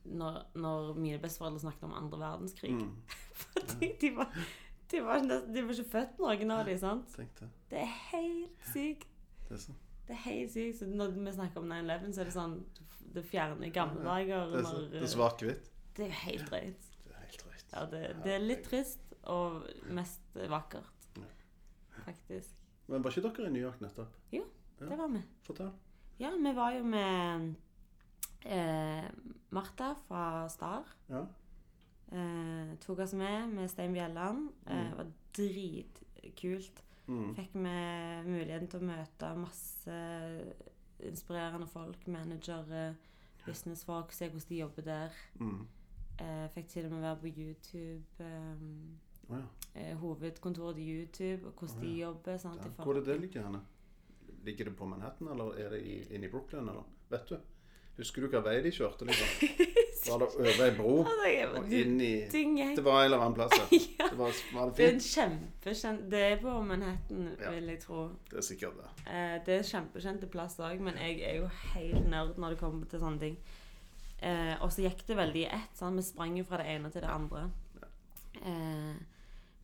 [0.07, 2.72] når, når mine besteforeldre snakket om andre verdenskrig.
[2.72, 2.92] mm,
[3.42, 4.32] Fordi de var,
[4.90, 7.14] de, var de var ikke født noen av dem, sant?
[7.16, 7.49] Tenkte.
[7.70, 7.82] det.
[7.82, 9.09] Er helt sykt.
[9.49, 9.80] det er sånn.
[10.07, 10.78] Det er helt sykt.
[10.80, 12.59] Så når vi snakker om 9-11, så er det sånn
[13.16, 14.53] Det fjerner gamle dager.
[14.53, 15.70] Det er, det er svart-hvitt.
[15.97, 16.86] Det er helt drøyt.
[17.07, 17.66] Det er helt drøyt.
[17.72, 19.64] Ja, det, det er litt trist og
[19.97, 21.09] mest vakkert.
[22.05, 22.65] Faktisk.
[22.87, 24.14] Men var ikke dere i New York nettopp?
[24.32, 24.45] Ja.
[24.78, 25.22] Det var vi.
[25.47, 25.72] Fortell.
[26.20, 27.55] Ja, vi var jo med
[28.45, 29.09] eh,
[29.51, 30.89] Martha fra Star.
[31.09, 31.24] Ja.
[32.12, 34.51] Eh, tok oss med med Stein Bjelland.
[34.66, 36.82] Eh, det var dritkult.
[37.07, 37.34] Mm.
[37.37, 37.74] Fikk vi
[38.26, 39.99] muligheten til å møte masse
[41.07, 42.07] inspirerende folk.
[42.07, 42.95] Managere,
[43.47, 44.12] businessfolk.
[44.12, 45.18] Se hvordan de jobber der.
[45.41, 45.66] Mm.
[46.20, 48.24] Eh, fikk til og med være på YouTube.
[48.24, 48.66] Eh,
[49.30, 49.42] Ja.
[49.74, 51.88] eh, hovedkontoret til YouTube, og hvordan ja.
[51.88, 52.36] de jobber.
[52.38, 52.82] Sant, Ja.
[52.84, 53.60] Hvor er det ligger henne?
[54.44, 56.84] Ligger det på Manhattan, eller er det inne i Brooklyn, eller?
[57.10, 57.38] Vet du?
[57.96, 59.26] Husker du hva vei de kjørte, liksom?
[60.06, 63.54] Var det over ei bro og inn i Det var en eller annen plass.
[63.96, 64.10] Ja.
[64.10, 67.50] Det var, var det Det er en kjempekjent Det er på Manhattan, Ja.
[67.50, 68.02] vil jeg tro.
[68.30, 68.90] Det er sikkert det.
[69.08, 72.86] Eh, det er kjempekjente plass òg, men jeg er jo helt nerd når det kommer
[72.92, 73.38] til sånne ting.
[74.20, 75.72] Eh, og så gikk det veldig i ett.
[75.80, 75.96] Sånn.
[75.96, 77.48] Vi sprang jo fra det ene til det andre.
[78.44, 78.94] Eh,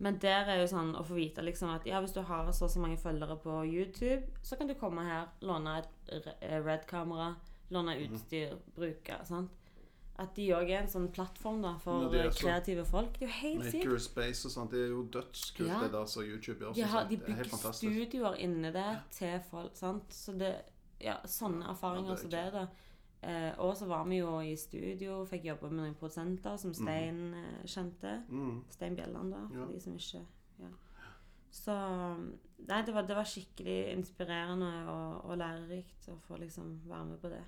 [0.03, 2.65] men der er jo sånn å få vite liksom at ja, hvis du har så
[2.67, 5.77] og så mange følgere på YouTube, så kan du komme her, låne
[6.11, 7.37] et eh, Red-kamera,
[7.71, 8.09] låne Mhm.
[8.17, 9.21] utstyr, bruke.
[9.27, 9.51] sant?
[10.19, 13.15] At de òg er en sånn plattform da, for kreative folk.
[13.19, 13.85] Det er jo helt sykt.
[13.87, 15.81] Makerspace og sånt, det er jo dødskult Ja.
[15.81, 16.75] det der som YouTube gjør.
[16.75, 20.05] De, så har, de er bygger studioer inne der til folk, sant?
[20.13, 20.57] Så det
[21.01, 22.67] Ja, sånne erfaringer Ja, det er så det, da.
[23.23, 27.21] Eh, og så var vi jo i studio, fikk jobbe med noen produsenter som Stein
[27.31, 27.67] mm.
[27.71, 28.17] kjente.
[28.29, 28.57] Mm.
[28.75, 29.67] Stein Bjelland, da, for Ja.
[29.71, 30.25] de som ikke
[30.59, 30.73] Ja.
[31.53, 31.75] Så
[32.63, 37.19] Nei, det var, det var skikkelig inspirerende og, og lærerikt å få liksom være med
[37.19, 37.41] på det.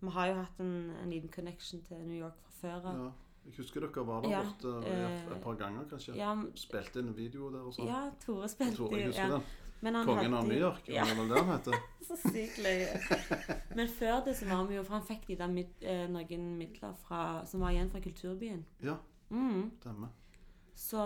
[0.00, 2.98] Vi har jo hatt en, en liten connection til New York fra før av.
[3.00, 3.08] Ja.
[3.48, 6.16] Jeg husker dere var der Ja, borte eh, et par ganger, kanskje.
[6.18, 7.88] Ja, Spilte inn en video der og sånn.
[7.88, 9.38] ja, Tore spilte tror jeg husker ja.
[9.38, 9.67] den.
[9.80, 11.04] Men han Kongen av New York, Ja.
[11.04, 11.74] var det han heter?
[12.08, 13.66] Så sykt løye.
[13.76, 16.46] Men før det så var vi jo For han fikk de der mid, eh, noen
[16.58, 18.64] midler fra, som var igjen fra Kulturbyen.
[18.82, 18.96] Ja,
[19.30, 19.70] Mm.
[19.80, 20.08] stemmer.
[20.74, 20.96] Så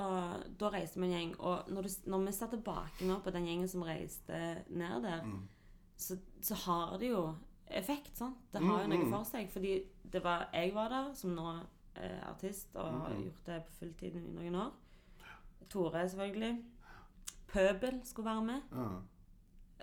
[0.58, 1.34] da reiste vi en gjeng.
[1.40, 5.22] Og når, du, når vi ser tilbake nå på den gjengen som reiste ned der,
[5.24, 5.48] Mm.
[5.96, 7.34] så, så har det jo
[7.68, 8.16] effekt.
[8.16, 8.36] sant?
[8.52, 9.10] Det har jo Mm, noe mm.
[9.10, 9.50] for seg.
[9.50, 11.60] Fordi det var jeg var der, som nå
[11.96, 13.24] er artist og har Mm.
[13.24, 14.70] gjort det på fulltid i noen år.
[15.68, 16.62] Tore, selvfølgelig.
[17.52, 18.60] Pøbel skulle være med.
[18.72, 18.88] Ja,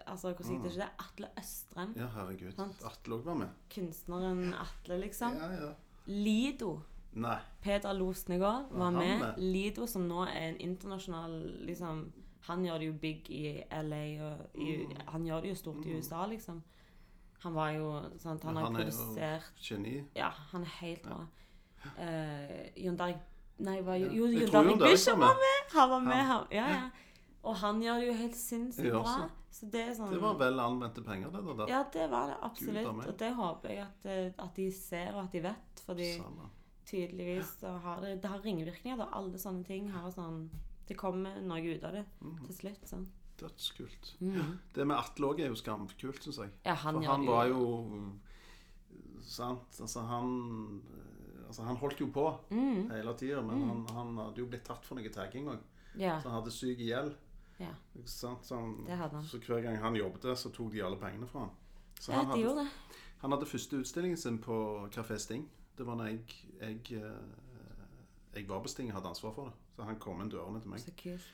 [0.07, 0.89] Altså, hvordan gikk det ikke det?
[0.99, 1.89] Atle Østrem.
[1.97, 2.51] ja herregud.
[2.55, 2.83] Sant.
[2.87, 3.47] Atle òg var med.
[3.75, 5.33] Kunstneren Atle, liksom.
[5.37, 5.71] Ja, ja.
[6.07, 6.79] Lido.
[7.13, 7.35] Nei.
[7.61, 9.19] Peter Losnegård Var var med.
[9.19, 9.37] med?
[9.37, 11.31] Lido, som nå er en internasjonal
[11.65, 12.11] liksom,
[12.47, 14.97] Han gjør det jo big i LA, og i, Mm.
[15.07, 16.63] han gjør det jo stort i USA, liksom.
[17.43, 20.03] Han var jo sant, Han har Han er jo produsert Geni.
[20.15, 21.25] Ja, han er helt bra.
[21.85, 21.89] Ja.
[21.99, 23.15] Uh, Jon Derek
[23.59, 25.71] Nei, var jo, jo Jon Derek Bishop var med.
[25.73, 26.45] Han var med, han.
[26.51, 26.89] Ja, ja.
[27.43, 29.03] Og han gjør det jo helt sinnssykt bra.
[29.05, 29.29] så.
[29.51, 31.67] Så det er sånn Det var vel anvendte penger, det der.
[31.71, 33.07] Ja, det var det absolutt.
[33.07, 35.81] Og det håper jeg at, eh, at de ser, og at de vet.
[35.85, 36.49] Fordi Samme.
[36.85, 38.97] tydeligvis så har det, det har ringvirkninger.
[38.97, 39.07] Da.
[39.13, 40.49] Alle sånne ting har sånn
[40.87, 42.45] Det kommer noe ut av det Mhm.
[42.47, 42.81] til slutt.
[42.89, 43.05] Sånn.
[43.37, 44.15] Dødskult.
[44.19, 44.57] Mhm.
[44.73, 46.49] Det med Atle òg er jo skamkult, syns jeg.
[46.65, 48.11] Ja, han For han var jo-
[49.21, 49.79] Sant.
[49.79, 50.81] Altså, han
[51.49, 52.89] Altså, han holdt jo på Mm.
[52.91, 55.57] hele tida, men han, han hadde jo blitt tatt for noe tagging òg.
[55.97, 56.19] Ja.
[56.21, 57.15] Så han hadde syk gjeld.
[57.59, 57.73] Ja.
[58.05, 58.45] Sant?
[58.45, 58.57] Så,
[59.31, 61.49] så hver gang han jobbet, så tok de alle pengene fra han.
[61.99, 62.67] Så ja, han de hadde,
[63.21, 65.49] han hadde første utstillingen sin på Kafé Sting.
[65.77, 66.19] Det var når jeg,
[66.61, 69.53] jeg, eh, jeg var på Sting og hadde ansvar for det.
[69.75, 70.79] Så han kom inn dørene til meg.
[70.79, 71.27] Så kult.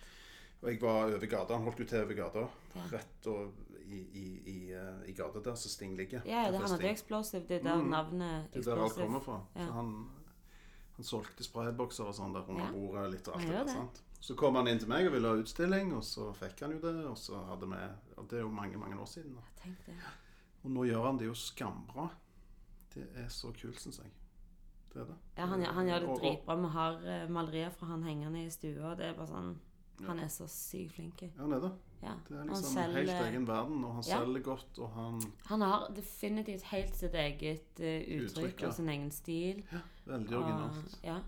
[0.61, 1.53] Og jeg var over gata.
[1.53, 2.45] Han holdt jo til over gata.
[2.75, 2.83] Ja.
[2.91, 3.27] Rett
[3.85, 6.21] i, i, i, eh, i gata der som Sting ligger.
[6.25, 7.43] Ja, ja, det, han hadde Explosive.
[7.47, 7.89] Det er der Mm.
[7.89, 9.39] navnet Det er der alt kommer fra.
[9.55, 9.65] Ja.
[9.67, 9.91] Så han,
[10.95, 12.71] han solgte spraybokser og sånn der under Ja.
[12.71, 13.11] bordet.
[13.11, 14.01] litt og alt det der, sant?
[14.25, 16.79] Så kom han inn til meg og ville ha utstilling, og så fikk han jo
[16.81, 16.93] det.
[17.05, 17.81] Og så hadde vi
[18.17, 19.35] Og det er jo mange, mange år siden.
[19.35, 19.71] da.
[20.63, 22.07] Og nå gjør han det jo skambra.
[22.95, 24.09] Det er så kult, syns jeg.
[24.93, 25.15] Det er det.
[25.37, 26.55] Ja, han, han gjør det dritbra.
[26.55, 28.95] Vi har eh, malerier fra han hengende i stua.
[28.97, 29.55] Det er bare sånn
[30.07, 31.21] Han er så sykt flink.
[31.21, 31.71] Ja, han er det.
[32.01, 32.15] Ja.
[32.27, 34.17] Det er liksom selger, helt egen verden, og han Ja.
[34.19, 38.67] selger godt, og han Han har definitivt helt sitt eget uh, uttrykk Uttrykk, ja.
[38.67, 39.63] og sin egen stil.
[39.71, 40.99] Ja, Veldig originalt.
[41.03, 41.19] ja,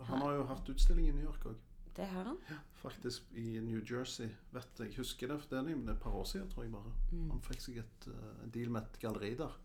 [0.00, 1.56] Og han har jo hatt utstilling i New York òg.
[1.98, 2.36] Det har han.
[2.78, 4.28] Faktisk i New Jersey.
[4.54, 6.92] vet Jeg husker det, for det er et par år siden, tror jeg bare.
[7.10, 7.30] Mm.
[7.32, 9.56] Han fikk seg et, eh, en deal med et galleri der.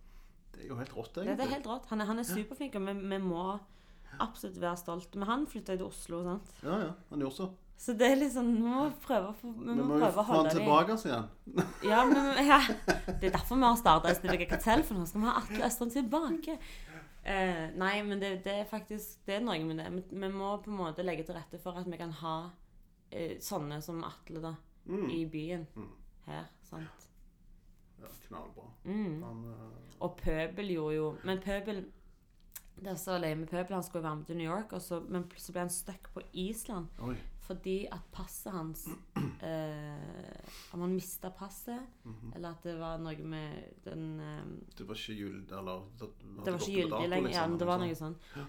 [0.54, 1.38] Det er jo helt rått, egentlig.
[1.38, 1.86] det er helt rått.
[1.90, 3.44] Han er, han er superflink, og vi, vi må
[4.22, 5.16] absolutt være stolt.
[5.16, 6.56] Men han flytta jo til Oslo, sant.
[6.64, 7.50] Ja, ja, han gjorde så.
[7.84, 10.24] Så det er liksom Vi må prøve, å holde det Vi må må jo få
[10.30, 11.26] han tilbake oss igjen.
[11.84, 12.60] Ja, men, ja.
[13.08, 15.96] Det er derfor vi har starta SDVG Kartell, for nå skal vi ha Atle Østrand
[15.98, 16.58] tilbake.
[17.24, 19.86] Eh, nei, men det, det er faktisk Det er noe med det.
[19.94, 22.36] Vi, vi må på en måte legge til rette for at vi kan ha
[23.12, 24.56] eh, sånne som Atle da,
[24.86, 25.10] Mm.
[25.16, 25.62] i byen.
[25.78, 25.92] Mm.
[26.26, 26.46] Her.
[26.68, 27.06] sant?
[28.02, 28.66] Ja, knallbra.
[28.84, 29.22] Mm.
[29.24, 29.94] Han, uh...
[30.04, 31.86] Og Pøbel gjorde jo Men Pøbel
[32.76, 33.74] Det er så løye med pøbelen.
[33.78, 36.88] Han skulle være med til New York, så, men så ble han stuck på Island
[37.02, 37.16] oi.
[37.46, 38.88] fordi at passet hans
[39.44, 42.34] eh, Om han mista passet, Mhm.
[42.36, 44.44] eller at det var noe med den eh,
[44.78, 46.10] Det var ikke gyldig, eller Det,
[46.46, 47.30] Det var ikke gyldig lenger.
[47.32, 48.16] Ja, men det var noe sånn.
[48.36, 48.46] Ja.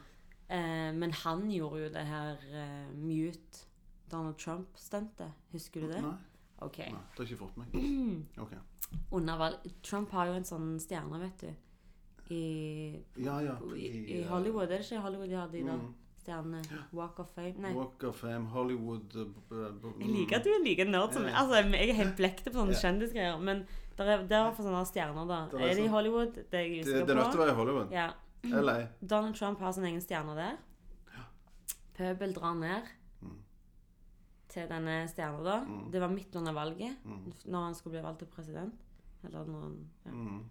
[0.48, 3.66] Eh, men han gjorde jo det her eh, mute
[4.10, 5.32] Donald Trump-stuntet.
[5.52, 6.02] Husker du det?
[6.02, 6.14] Nei,
[6.62, 6.86] Okay.
[6.92, 8.26] nei, det har jeg ikke fått med.
[8.44, 8.52] Ok.
[9.12, 11.54] Under valg Trump har jo en sånn stjerne, vet du.
[12.30, 13.54] I, Ja, ja.
[13.76, 14.62] i, i eh, Hollywood.
[14.70, 16.62] Er det ikke i Hollywood de har de da mm, stjernene?
[16.92, 17.54] Walk of Fame?
[17.60, 17.72] Nei.
[17.76, 21.34] Walk of Fame, Hollywood eh, Jeg liker at du er like nerd som meg.
[21.36, 22.80] Altså, jeg er helt blekte på sånne Ja.
[22.80, 23.38] kjendisgreier.
[23.40, 23.66] Men
[23.98, 25.40] der er, der er i sånne stjerner, da.
[25.52, 26.34] Er Er det i sånn- Hollywood?
[26.34, 27.92] Det er jeg Det, usikker det er nødt til å være i Hollywood.
[27.92, 28.10] Ja.
[28.44, 28.86] LA.
[29.12, 30.56] Donald Trump har sin egen stjerne der.
[31.94, 32.82] Pøbel drar ned
[33.22, 33.36] Mm.
[34.48, 35.60] til denne stjerna da.
[35.64, 35.90] Mm.
[35.92, 37.32] Det var midt under valget, Mm.
[37.46, 38.74] når han skulle bli valgt til president.
[39.24, 40.10] Eller når han ja.
[40.10, 40.44] Mm.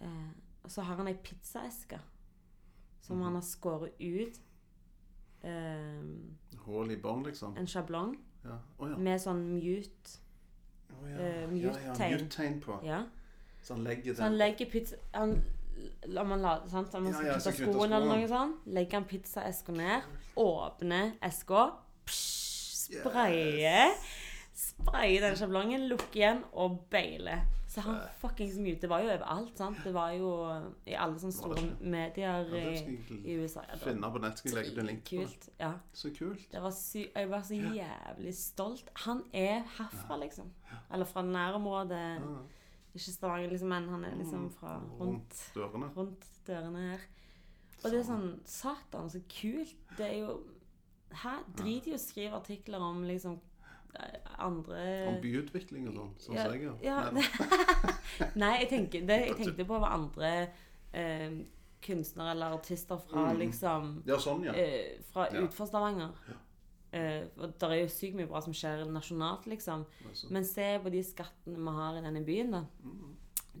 [0.00, 0.30] eh,
[0.66, 1.98] Og så har han ei pizzaeske
[3.06, 3.24] som Mhm.
[3.24, 4.40] han har skåret ut.
[5.44, 6.02] Eh,
[6.66, 7.56] Hull i bånn, liksom.
[7.58, 8.56] en sjablong Ja.
[8.78, 8.96] Oh, ja.
[8.96, 10.18] med sånn mute.
[10.90, 11.16] oh, ja.
[11.16, 12.12] eh, ja, ja, mute-tegn.
[12.16, 12.80] mute-tegn på.
[12.84, 13.04] Ja.
[13.62, 15.42] Så han legger Så han legger pizza han,
[16.18, 16.94] Om han la, sant?
[16.94, 20.02] Om han Ja, skal skoen eller noe sånt, legger han pizzaeska ned,
[20.36, 21.70] åpner eska,
[22.06, 23.98] psh, yes.
[24.54, 27.42] Sprayer den sjablongen, lukker igjen og beiler.
[27.76, 28.80] Så han fuckings mute.
[28.80, 29.78] Det var jo overalt, sant?
[29.84, 30.28] Det var jo
[30.88, 33.60] i alle sånne store medier Ja, i, i USA.
[33.68, 34.38] Ja, finne på nett.
[34.40, 35.50] Skal jeg legge ut en link på det.
[35.60, 35.72] Ja.
[35.92, 36.46] Så kult.
[36.54, 38.88] Det var sy jeg var så jævlig stolt.
[39.04, 40.48] Han er herfra, liksom.
[40.90, 42.22] Eller fra nærområdet.
[42.96, 44.50] Ikke Stavanger, liksom, men han er liksom Mm.
[44.56, 45.90] fra rundt, dørene.
[45.96, 47.00] rundt dørene her.
[47.84, 49.76] Og det er sånn Satan, så kult.
[49.98, 50.40] Det er jo
[51.12, 51.36] Hæ?
[51.56, 53.40] Drit i å skrive artikler om liksom eh,
[54.38, 56.78] andre Om byutvikling og sånn, sånn Ja, som jeg gjør.
[56.84, 56.96] ja,
[58.42, 60.32] Nei, jeg, tenker, det, jeg tenkte på var andre
[60.92, 61.38] eh,
[61.86, 63.38] kunstnere eller artister fra Mm.
[63.44, 64.52] liksom Ja, sånn, ja.
[64.52, 65.40] eh, Fra Ja.
[65.44, 66.10] utenfor Stavanger.
[66.92, 69.84] Eh, det er jo sykt mye bra som skjer nasjonalt, liksom.
[70.30, 72.64] Men se på de skattene vi har i denne byen, da.
[72.84, 73.16] mm.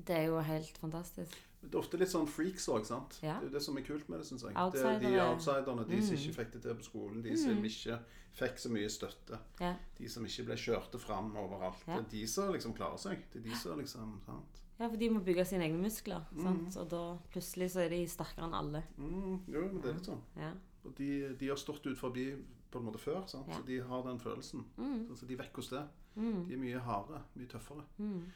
[0.06, 1.34] Det er jo helt fantastisk.
[1.66, 3.18] Det er ofte litt sånn freaks òg, sant.
[3.22, 3.38] Ja.
[3.40, 4.52] Det er det som er kult med det, syns jeg.
[4.54, 5.00] Det er Outsidere.
[5.00, 6.20] de outsiderne, de som Mm.
[6.20, 7.98] ikke fikk det til på skolen, de som ikke
[8.36, 9.38] fikk så mye støtte.
[9.60, 9.74] Ja.
[9.98, 11.82] De som ikke ble kjørte fram overalt.
[11.88, 11.96] Ja.
[11.96, 13.18] Det er de som liksom klarer seg.
[13.32, 14.62] Det er de som liksom sant?
[14.78, 16.22] Ja, for de må bygge sine egne muskler.
[16.34, 16.66] Mm.
[16.76, 18.82] Og da plutselig så er de sterkere enn alle.
[18.98, 20.20] Mm, jo, men det er litt sånn.
[20.36, 20.52] Ja.
[20.84, 22.36] Og de, de har stått ut forbi
[22.70, 23.48] på en måte før, sant?
[23.54, 24.64] Så de har den følelsen.
[24.76, 25.16] Mm.
[25.16, 25.88] Så de vet hos det er.
[26.16, 26.46] Mm.
[26.46, 27.84] De er mye hardere, mye tøffere.
[27.98, 28.30] Mm.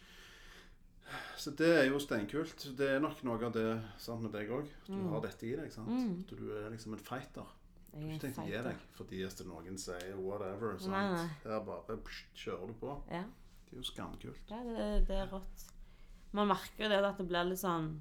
[1.37, 2.77] Så det er jo steinkult.
[2.77, 4.69] Det er nok noe av det sant, med deg òg.
[4.87, 5.09] Du Mm.
[5.11, 5.73] har dette i deg.
[5.73, 5.89] sant?
[5.89, 6.25] Mm.
[6.29, 7.47] Du er liksom en fighter.
[7.93, 10.79] Du er ikke tenkt å gi deg fordi noen sier whatever.
[10.79, 10.91] sant?
[10.93, 11.29] Nei, nei.
[11.45, 13.03] Her bare pst, kjører du på.
[13.11, 13.25] Ja,
[13.71, 14.51] Det er jo skamkult.
[14.51, 15.65] ja det, det er rått.
[16.33, 18.01] Man merker jo det at det blir litt sånn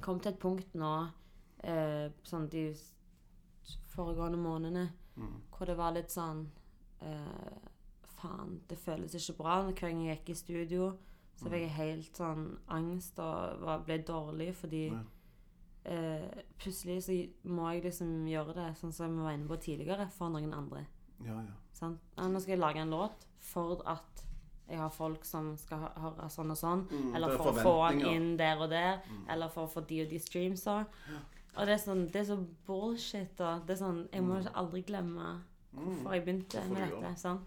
[0.00, 1.10] Kom til et punkt nå
[1.64, 2.74] eh, sånn de
[3.94, 5.40] foregående månedene Mm.
[5.50, 6.46] hvor det var litt sånn
[7.02, 7.58] eh,
[8.20, 9.62] faen, det føles ikke bra.
[9.64, 10.98] Hver gang jeg gikk i studio,
[11.40, 12.44] så fikk jeg helt sånn
[12.76, 15.02] angst og var, ble dårlig fordi Ja.
[15.84, 17.16] eh, plutselig så
[17.48, 20.86] må jeg liksom gjøre det sånn som vi var inne på tidligere, for noen andre.
[21.24, 21.56] Ja, ja.
[21.72, 22.00] Sant?
[22.16, 24.26] Ja, nå skal jeg lage en låt for at
[24.70, 26.84] jeg har folk som skal høre sånn og sånn.
[26.90, 29.00] Mm, eller er for å få den inn der og der.
[29.28, 30.66] Eller for å få de og de streams.
[30.70, 30.84] Og,
[31.56, 32.36] og det er sånn, det er så
[32.68, 33.32] bullshit.
[33.38, 33.56] Da.
[33.66, 34.52] Det er sånn, jeg må mm.
[34.62, 35.40] aldri glemme
[35.74, 36.68] hvorfor jeg begynte Mm.
[36.68, 37.18] Hvorfor med dette.
[37.18, 37.40] Sant?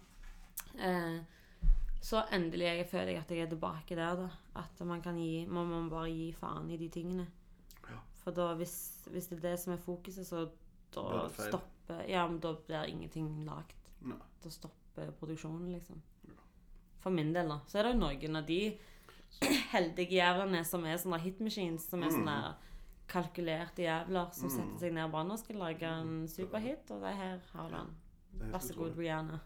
[0.75, 1.19] Eh,
[2.03, 4.15] så endelig jeg føler jeg at jeg er tilbake der.
[4.19, 4.29] da.
[4.59, 7.27] At man kan gi, man må bare gi faen i de tingene.
[7.89, 7.99] Ja.
[8.23, 8.73] For da, hvis,
[9.11, 10.49] hvis det er det som er fokuset, så
[10.93, 13.75] da stopper Ja, men da blir ingenting lagt.
[14.01, 14.17] Nei.
[14.43, 16.01] Da stopper produksjonen, liksom.
[16.99, 17.57] For min del, da.
[17.67, 18.59] Så er det jo noen av de
[19.73, 22.15] heldige jævlene som er sånne hit machines, som er Mm.
[22.19, 22.55] sånne
[23.07, 27.01] kalkulerte jævler som setter seg ned og bare 'Nå skal jeg lage en superhit, og
[27.01, 27.95] det her har du den.
[28.51, 28.95] Vær så god.
[28.97, 29.39] Rihanna.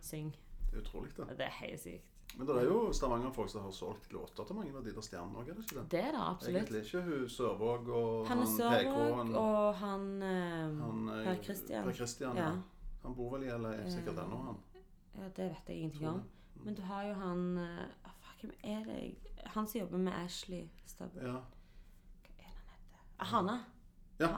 [0.00, 0.32] Syng.
[0.74, 1.26] Det er utrolig, det.
[1.38, 2.10] Det er helt sykt.
[2.36, 5.38] Men det er jo Stavanger-folk som har solgt låter til mange av de der stjernene
[5.38, 5.84] òg, er det ikke det?
[5.92, 6.56] Det er det absolutt.
[6.56, 11.84] Egentlig ikke hun Sørvåg og Han PK, Sørvåg, og han, eh, Han eh, Per Christian.
[11.84, 12.48] Per Christian, Ja.
[12.48, 12.56] ja.
[13.04, 14.58] Han bor vel i LA sikkert ennå, han.
[15.14, 16.22] Ja, det vet jeg ingenting om.
[16.64, 18.98] Men du har jo han eh, ah, Fuck, hvem er det?
[19.54, 21.22] Han som jobber med Ashley Stubber.
[21.22, 21.38] Ja.
[22.24, 22.98] Hva er det han heter?
[23.20, 23.56] Ah, Hanna?
[24.18, 24.32] ja.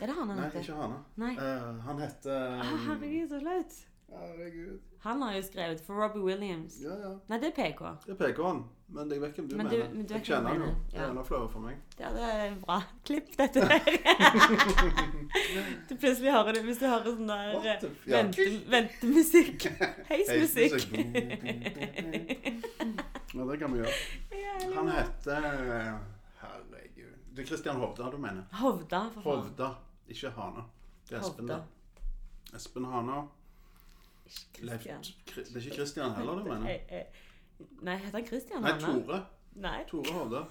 [0.00, 0.60] Er det han han Nei, heter?
[0.60, 1.02] ikke Hanna.
[1.16, 1.34] Nei.
[1.36, 3.76] Eh, han heter Ah, herregud, så flaut.
[4.10, 4.80] Herregud.
[5.04, 6.78] Han har jo skrevet for Robbie Williams.
[6.80, 7.10] Ja, ja.
[7.28, 7.80] Nei, det er PK.
[8.06, 8.62] Det er PK-en,
[8.96, 9.90] men jeg vet om du Men du- mener.
[9.94, 10.68] men du jeg kjenner han jo.
[10.92, 11.74] Det er enda flauere for meg.
[12.00, 12.78] Ja, det er bra.
[13.04, 13.80] Klipp dette der.
[15.88, 17.36] du plutselig hører det hvis du hører sånn der
[17.74, 17.80] eh,
[18.14, 18.42] vente,
[18.72, 19.60] ventemusikk.
[20.10, 20.88] Heismusikk.
[23.34, 23.96] Ja, det kan vi gjøre.
[24.74, 25.40] Han heter
[26.40, 27.14] Herregud.
[27.34, 28.44] Det er Christian Hovda du mener?
[28.60, 29.24] Hovda, for faen.
[29.48, 29.68] Hovda,
[30.08, 30.62] ikke Hana.
[31.08, 31.54] Det er Espen, Hovda.
[31.60, 31.64] da.
[32.56, 33.16] Espen Hana.
[34.58, 35.02] Leif, Christian.
[35.26, 36.68] Det er ikke Christian heller du mener?
[36.74, 37.04] Eh, eh,
[37.82, 38.62] Nei, heter han Christian?
[38.62, 38.86] Nei, Hanna?
[38.86, 39.24] Tore.
[39.54, 39.84] Nei.
[39.88, 40.44] Tore Hovda.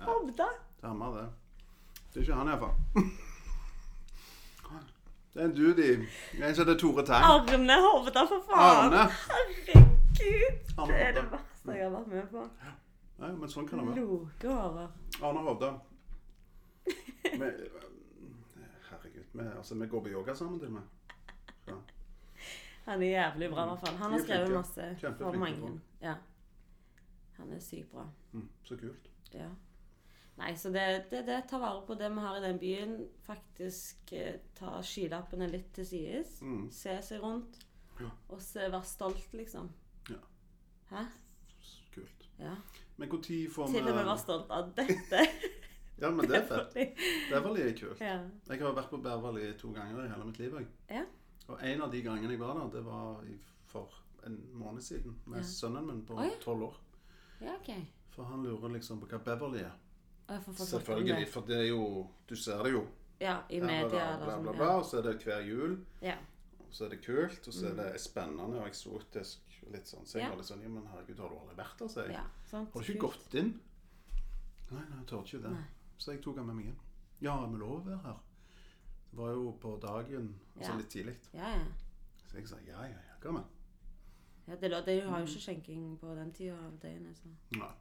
[0.00, 0.48] Hovda?
[0.80, 1.28] Samme det.
[2.08, 2.74] Det er ikke han iallfall.
[5.34, 5.92] Det er en dude i
[6.44, 7.24] En som heter Tore Tang.
[7.24, 8.92] Arne Hovda, for faen!
[8.92, 9.04] Arne.
[9.30, 10.58] Herregud!
[10.78, 12.42] Arne Det er det verste jeg har vært med på.
[13.22, 14.02] Nei, men sånn kan det være.
[14.02, 14.90] Lokehårer.
[15.22, 15.70] Arne Hovda.
[18.90, 19.24] Herregud.
[19.32, 20.84] Vi, altså, vi går på yoga sammen til og med.
[22.86, 23.96] Han er jævlig bra, i hvert fall.
[23.96, 24.86] Han har er skrevet masse
[25.18, 25.80] for mange.
[26.02, 26.14] Ja.
[27.38, 28.06] Han er sykt bra.
[28.32, 29.10] Mm, så kult.
[29.34, 29.48] Ja.
[30.36, 32.96] Nei, så det, det, det tar vare på det vi har i den byen.
[33.26, 36.40] Faktisk eh, ta skylappene litt til sides.
[36.42, 36.66] Mm.
[36.74, 37.60] Se seg rundt.
[38.00, 38.10] Ja.
[38.32, 39.70] Og så være stolt, liksom.
[40.10, 40.18] Ja.
[40.90, 41.04] Hæ?
[41.94, 42.28] Kult.
[42.40, 42.56] Ja.
[42.96, 45.26] Men når får vi Til og med være stolt av dette.
[46.02, 46.72] Ja, men det er fett.
[47.28, 48.00] Det er veldig kult.
[48.00, 48.16] ja.
[48.48, 50.56] Jeg har vært på Beverly to ganger i hele mitt liv.
[50.58, 50.66] Jeg.
[50.90, 51.04] Ja.
[51.48, 53.24] Og en av de gangene jeg var der, det var
[53.66, 53.90] for
[54.26, 55.42] en måned siden med Ja.
[55.42, 56.76] sønnen min på tolv år.
[57.40, 57.84] ja, okay.
[58.10, 59.72] For han lurer liksom på hva Beverly er.
[60.54, 62.86] Selvfølgelig, for det er jo Du ser det jo.
[63.20, 63.84] Ja, i media
[64.14, 64.42] eller bla, sånn.
[64.42, 65.76] bla, bla, og så er det hver jul.
[66.02, 66.16] Ja.
[66.60, 69.38] Og så er det kult, og så er det spennende og eksotisk.
[69.70, 70.04] Litt sånn.
[70.06, 70.30] Så jeg Mm.
[70.30, 71.86] Var litt sånn men herregud, har du aldri vært der?
[71.88, 72.10] Så jeg.
[72.12, 72.24] ja.
[72.44, 72.72] Sant?
[72.74, 73.60] Har du ikke gått inn?
[74.72, 75.50] Nei, nei, jeg tør ikke det.
[75.52, 75.64] Nei.
[75.98, 76.76] Så jeg tok han med meg inn.
[77.20, 78.16] Ja, har vi lov å være her?
[79.12, 81.16] Var jo på dagen, altså litt tidlig.
[81.34, 81.64] Ja, ja.
[82.30, 83.44] Så jeg sa ja, ja, ja, kom med.
[84.48, 85.26] ja det, det har Mm.
[85.26, 87.72] jo ikke skjenking på den tida av døgnet, så Nei.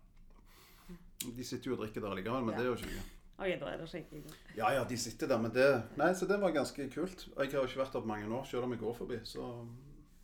[1.38, 2.57] De sitter jo og drikker der likevel, men Ja.
[2.59, 3.03] det er jo ikke noe.
[3.41, 4.25] OK, da er det skjenking.
[4.57, 7.27] Ja, ja, de sitter der, men det Nei, så det var ganske kult.
[7.36, 9.19] Og jeg har jo ikke vært der på mange år, selv om jeg går forbi,
[9.23, 9.47] så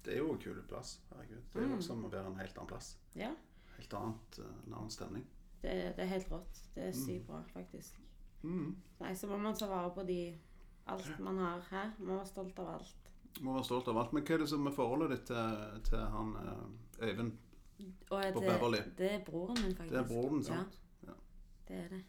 [0.05, 0.99] det er jo en kul plass.
[1.13, 1.41] Herregud.
[1.53, 2.97] Det er jo liksom som å være en helt annen plass.
[3.15, 3.31] Ja.
[3.77, 5.25] Helt annet, eh, en annen stemning.
[5.61, 6.61] Det, det er helt rått.
[6.75, 7.97] Det er sykt bra, faktisk.
[8.43, 8.75] Mm.
[8.99, 10.37] Nei, så må man ta vare på de
[10.93, 11.91] alt man har her.
[11.99, 13.11] Må være stolt av alt.
[13.41, 14.13] Må være stolt av alt.
[14.13, 17.31] Men hva er det som er forholdet ditt til, til han eh, Øyvind?
[18.09, 18.79] På det, Beverly.
[18.97, 19.93] det er broren min, faktisk.
[19.93, 20.77] Det er broren, sant?
[21.05, 21.17] Ja,
[21.67, 22.03] det er det.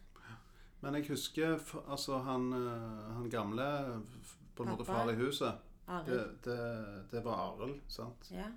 [0.81, 3.65] Men jeg husker altså han, eh, han gamle
[4.55, 5.65] på en måte far i huset.
[6.05, 6.57] Det, det,
[7.11, 8.29] det var Arild, sant?
[8.31, 8.49] Ja.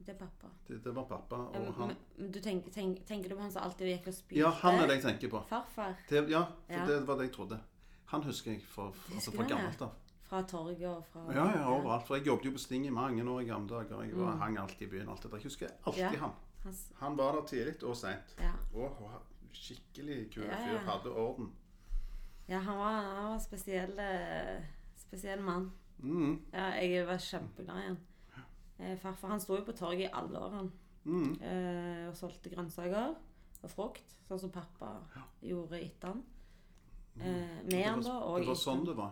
[0.00, 0.48] Det er pappa.
[0.68, 1.36] Det, det var pappa.
[1.36, 4.06] Ja, Og men, han men du tenker, tenk, tenker du på han som alltid gikk
[4.08, 4.38] og spiste?
[4.40, 5.42] Ja, han er det jeg tenker på.
[5.50, 6.86] Farfar ja, for Ja.
[6.88, 7.58] det var det jeg trodde.
[8.10, 9.90] Han husker jeg fra, altså fra gammelt av.
[10.26, 12.06] fra torget og fra Ja, ja, overalt.
[12.06, 14.02] For jeg jobbet jo på Sting i mange år i gamle dager.
[14.02, 14.40] Jeg var, Mm.
[14.40, 15.08] hang alltid i byen.
[15.08, 15.36] alt det der.
[15.38, 16.08] Jeg husker alltid Ja.
[16.18, 16.30] han.
[17.00, 18.34] Han var der tidlig og seint.
[18.38, 18.52] Ja.
[18.74, 19.10] Og og
[19.52, 20.78] skikkelig kul Ja, fyr.
[20.78, 21.52] Hadde orden.
[22.48, 24.62] ja, han var, han var spesiell, eh,
[24.96, 25.70] spesiell mann.
[25.98, 27.98] Mm, Ja, jeg var kjempeglad i han.
[28.78, 30.72] Eh, Farfar han sto jo på torget i alle år han,
[31.04, 31.42] mm.
[31.42, 33.14] eh, og solgte grønnsaker
[33.62, 35.02] og frukt, sånn som pappa
[35.42, 36.22] gjorde etter han.
[37.18, 39.10] Eh, med Det han var, da, og det var sånn det var.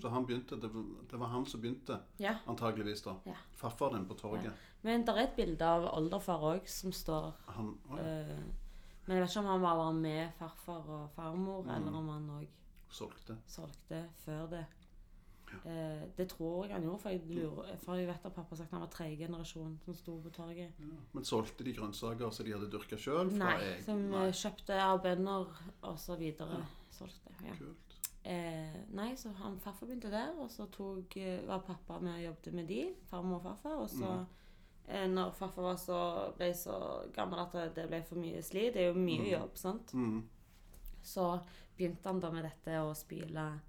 [0.00, 0.70] Så han begynte, det,
[1.10, 2.34] det var han som begynte, Ja.
[2.46, 3.14] antageligvis da.
[3.26, 3.34] Ja.
[3.56, 4.52] Farfar din på torget.
[4.82, 8.36] Men det er et bilde av oldefar òg som står Han, oh, ja, eh,
[9.06, 11.70] Men jeg vet ikke om han var med farfar og farmor, Mm.
[11.74, 12.46] eller om han òg
[12.90, 13.36] solgte.
[13.46, 14.66] solgte før det.
[15.66, 18.70] Eh, det tror jeg han gjorde, for jeg, lurer, for jeg vet at pappa sagt
[18.70, 20.70] han var tredje generasjon som sto på torget.
[20.78, 20.96] Ja.
[21.12, 23.32] Men solgte de grønnsaker som de hadde dyrka sjøl?
[23.32, 24.28] Nei, som Nei.
[24.30, 25.48] kjøpte av bønder
[25.82, 26.16] og så
[27.00, 27.54] Solgte, ja.
[27.58, 27.96] Kult.
[28.22, 32.24] Eh, nei, så han farfar begynte der, og så tok, eh, var pappa med og
[32.26, 33.78] jobbet med de, farmor og farfar.
[33.80, 34.26] Og så, Mm.
[34.88, 36.00] eh, når farfar var så,
[36.36, 36.76] ble så
[37.14, 40.22] gammel at det- ble for mye slit, det er jo mye jobb, sant, Mm.
[41.02, 41.40] så
[41.78, 43.60] begynte han da med dette å spyle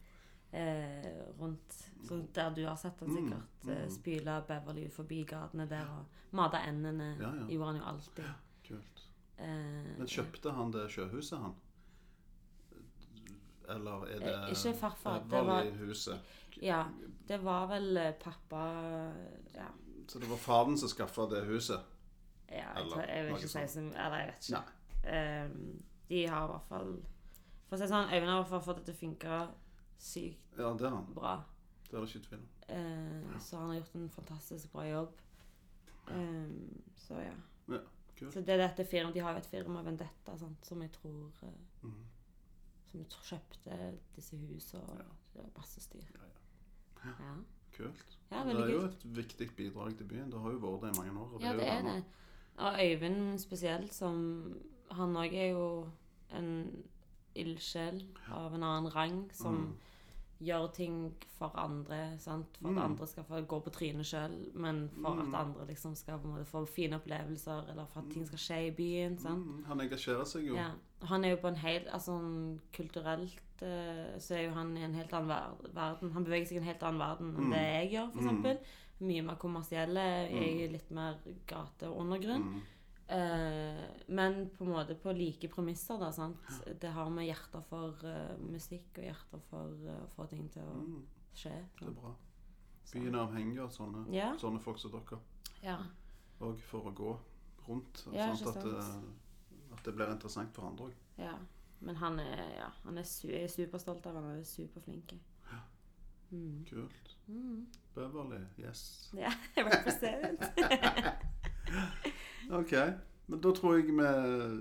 [0.53, 3.69] eh, rundt så Der du har sett han Mm, sikkert.
[3.69, 3.89] Eh, mm.
[3.89, 7.15] spyle Beverly forbi gatene der og mate endene.
[7.21, 7.47] Ja, ja.
[7.47, 8.25] Gjorde han jo alltid.
[8.67, 9.07] Kult.
[9.37, 9.45] Eh,
[9.97, 11.55] Men kjøpte han det sjøhuset, han?
[13.75, 16.19] Eller er det Eh, ikke farfar, det var- i huset?
[16.61, 16.83] ja,
[17.27, 18.65] det var vel eh, pappa
[19.55, 19.67] Ja.
[20.07, 21.79] Så det var faren som skaffa det huset?
[22.49, 25.13] Ja, jeg, Eller tror, jeg vil ikke si som Eller jeg vet ikke.
[25.15, 27.01] Ehm, de har i hvert fall
[27.69, 29.47] For å si sånn, Øyvind har i hvert fall fått det til å funke
[29.99, 31.05] sykt Ja, det han.
[31.15, 31.37] bra.
[31.89, 32.47] Det er det ikke tvil om.
[32.69, 35.11] Eh, så han har gjort en fantastisk bra jobb.
[36.07, 37.31] Um, så ja.
[37.69, 37.79] Ja.
[38.31, 41.31] Så det er dette firmaet De har jo et firma, Vendetta, sant, som jeg tror
[41.43, 41.49] uh,
[41.83, 42.05] Mhm.
[42.91, 43.77] Som kjøpte
[44.15, 45.03] disse husene og Ja.
[45.33, 46.03] det var masse styr.
[47.05, 47.33] Ja, Ja.
[47.77, 48.17] Kult.
[48.31, 50.29] Ja, det er jo et viktig bidrag til byen.
[50.31, 51.41] Det har jo vært det i mange år.
[51.41, 52.03] Ja, det er det.
[52.57, 54.57] Og Øyvind spesielt, som
[54.91, 55.87] Han òg er jo
[56.33, 56.83] en
[57.35, 59.75] ildsjel av en annen rang, som Mm.
[60.43, 62.57] Gjør ting for andre, sant?
[62.61, 62.83] For at Mm.
[62.83, 65.33] andre skal få gå på trynet sjøl, men for Mm.
[65.33, 68.37] at andre liksom skal på en måte få fine opplevelser, eller for at ting skal
[68.39, 69.17] skje i byen.
[69.19, 69.45] sant?
[69.45, 70.55] Mm, han engasjerer seg jo.
[70.55, 70.71] Ja.
[71.03, 72.11] Han er jo på en helt Altså
[72.73, 76.11] kulturelt uh, så er jo han i en helt annen ver verden.
[76.13, 77.51] Han beveger seg i en helt annen verden enn Mm.
[77.51, 78.57] det jeg gjør, for Mm.
[79.01, 80.29] Mye mer kommersielle.
[80.29, 81.15] Jeg er litt mer
[81.47, 82.61] gate og undergrunn.
[83.11, 86.11] Eh, men på en måte på like premisser, da.
[86.15, 86.37] sant?
[86.79, 90.61] Det har med hjerter for uh, musikk og hjerter for å å få ting til
[90.63, 91.01] å Mm,
[91.35, 91.51] skje.
[91.79, 92.13] det er bra.
[92.85, 94.33] Så- Byen er avhengig av sånne, Ja.
[94.37, 95.19] sånne folk som dere.
[95.63, 95.77] Ja.
[96.39, 97.17] Og for å gå
[97.67, 98.05] rundt.
[98.13, 98.77] Ja, sånt at, det,
[99.73, 100.93] at det blir interessant for andre òg.
[101.17, 101.35] ja.
[101.83, 105.13] Men han er, ja, han er, su jeg er superstolt av han, han er superflink.
[106.31, 106.63] Mm.
[106.69, 107.15] Kult.
[107.27, 107.67] Mm.
[107.95, 109.09] Beverly, yes.
[109.13, 110.39] Ja, represent.
[112.51, 112.71] OK.
[113.27, 113.91] Men da tror jeg vi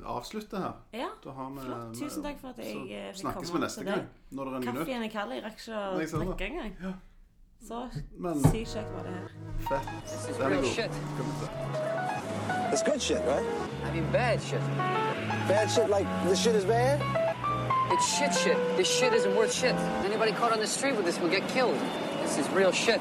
[0.06, 0.72] avslutter her.
[0.92, 1.06] ja.
[1.24, 1.94] Da har vi, Flott.
[1.98, 3.12] Tusen takk for at jeg, fikk komme.
[3.14, 4.02] Så snakkes vi neste gang.
[4.30, 4.76] Når det er minutt.
[4.86, 5.32] Kaffen er kald.
[5.32, 5.74] Jeg rakk ikke
[6.16, 6.76] å drikke engang.
[6.82, 6.92] Ja.
[7.68, 9.28] Så Men sykt kjekt var det her.
[9.68, 9.88] fett.
[10.26, 10.64] Det Den er god.
[12.72, 13.46] It's good shit, right?
[13.84, 14.60] I mean, bad shit.
[15.48, 17.00] Bad shit like the shit is bad?
[17.92, 18.56] It's shit shit.
[18.76, 19.74] This shit isn't worth shit.
[20.06, 21.76] Anybody caught on the street with this will get killed.
[22.22, 23.00] This is real shit.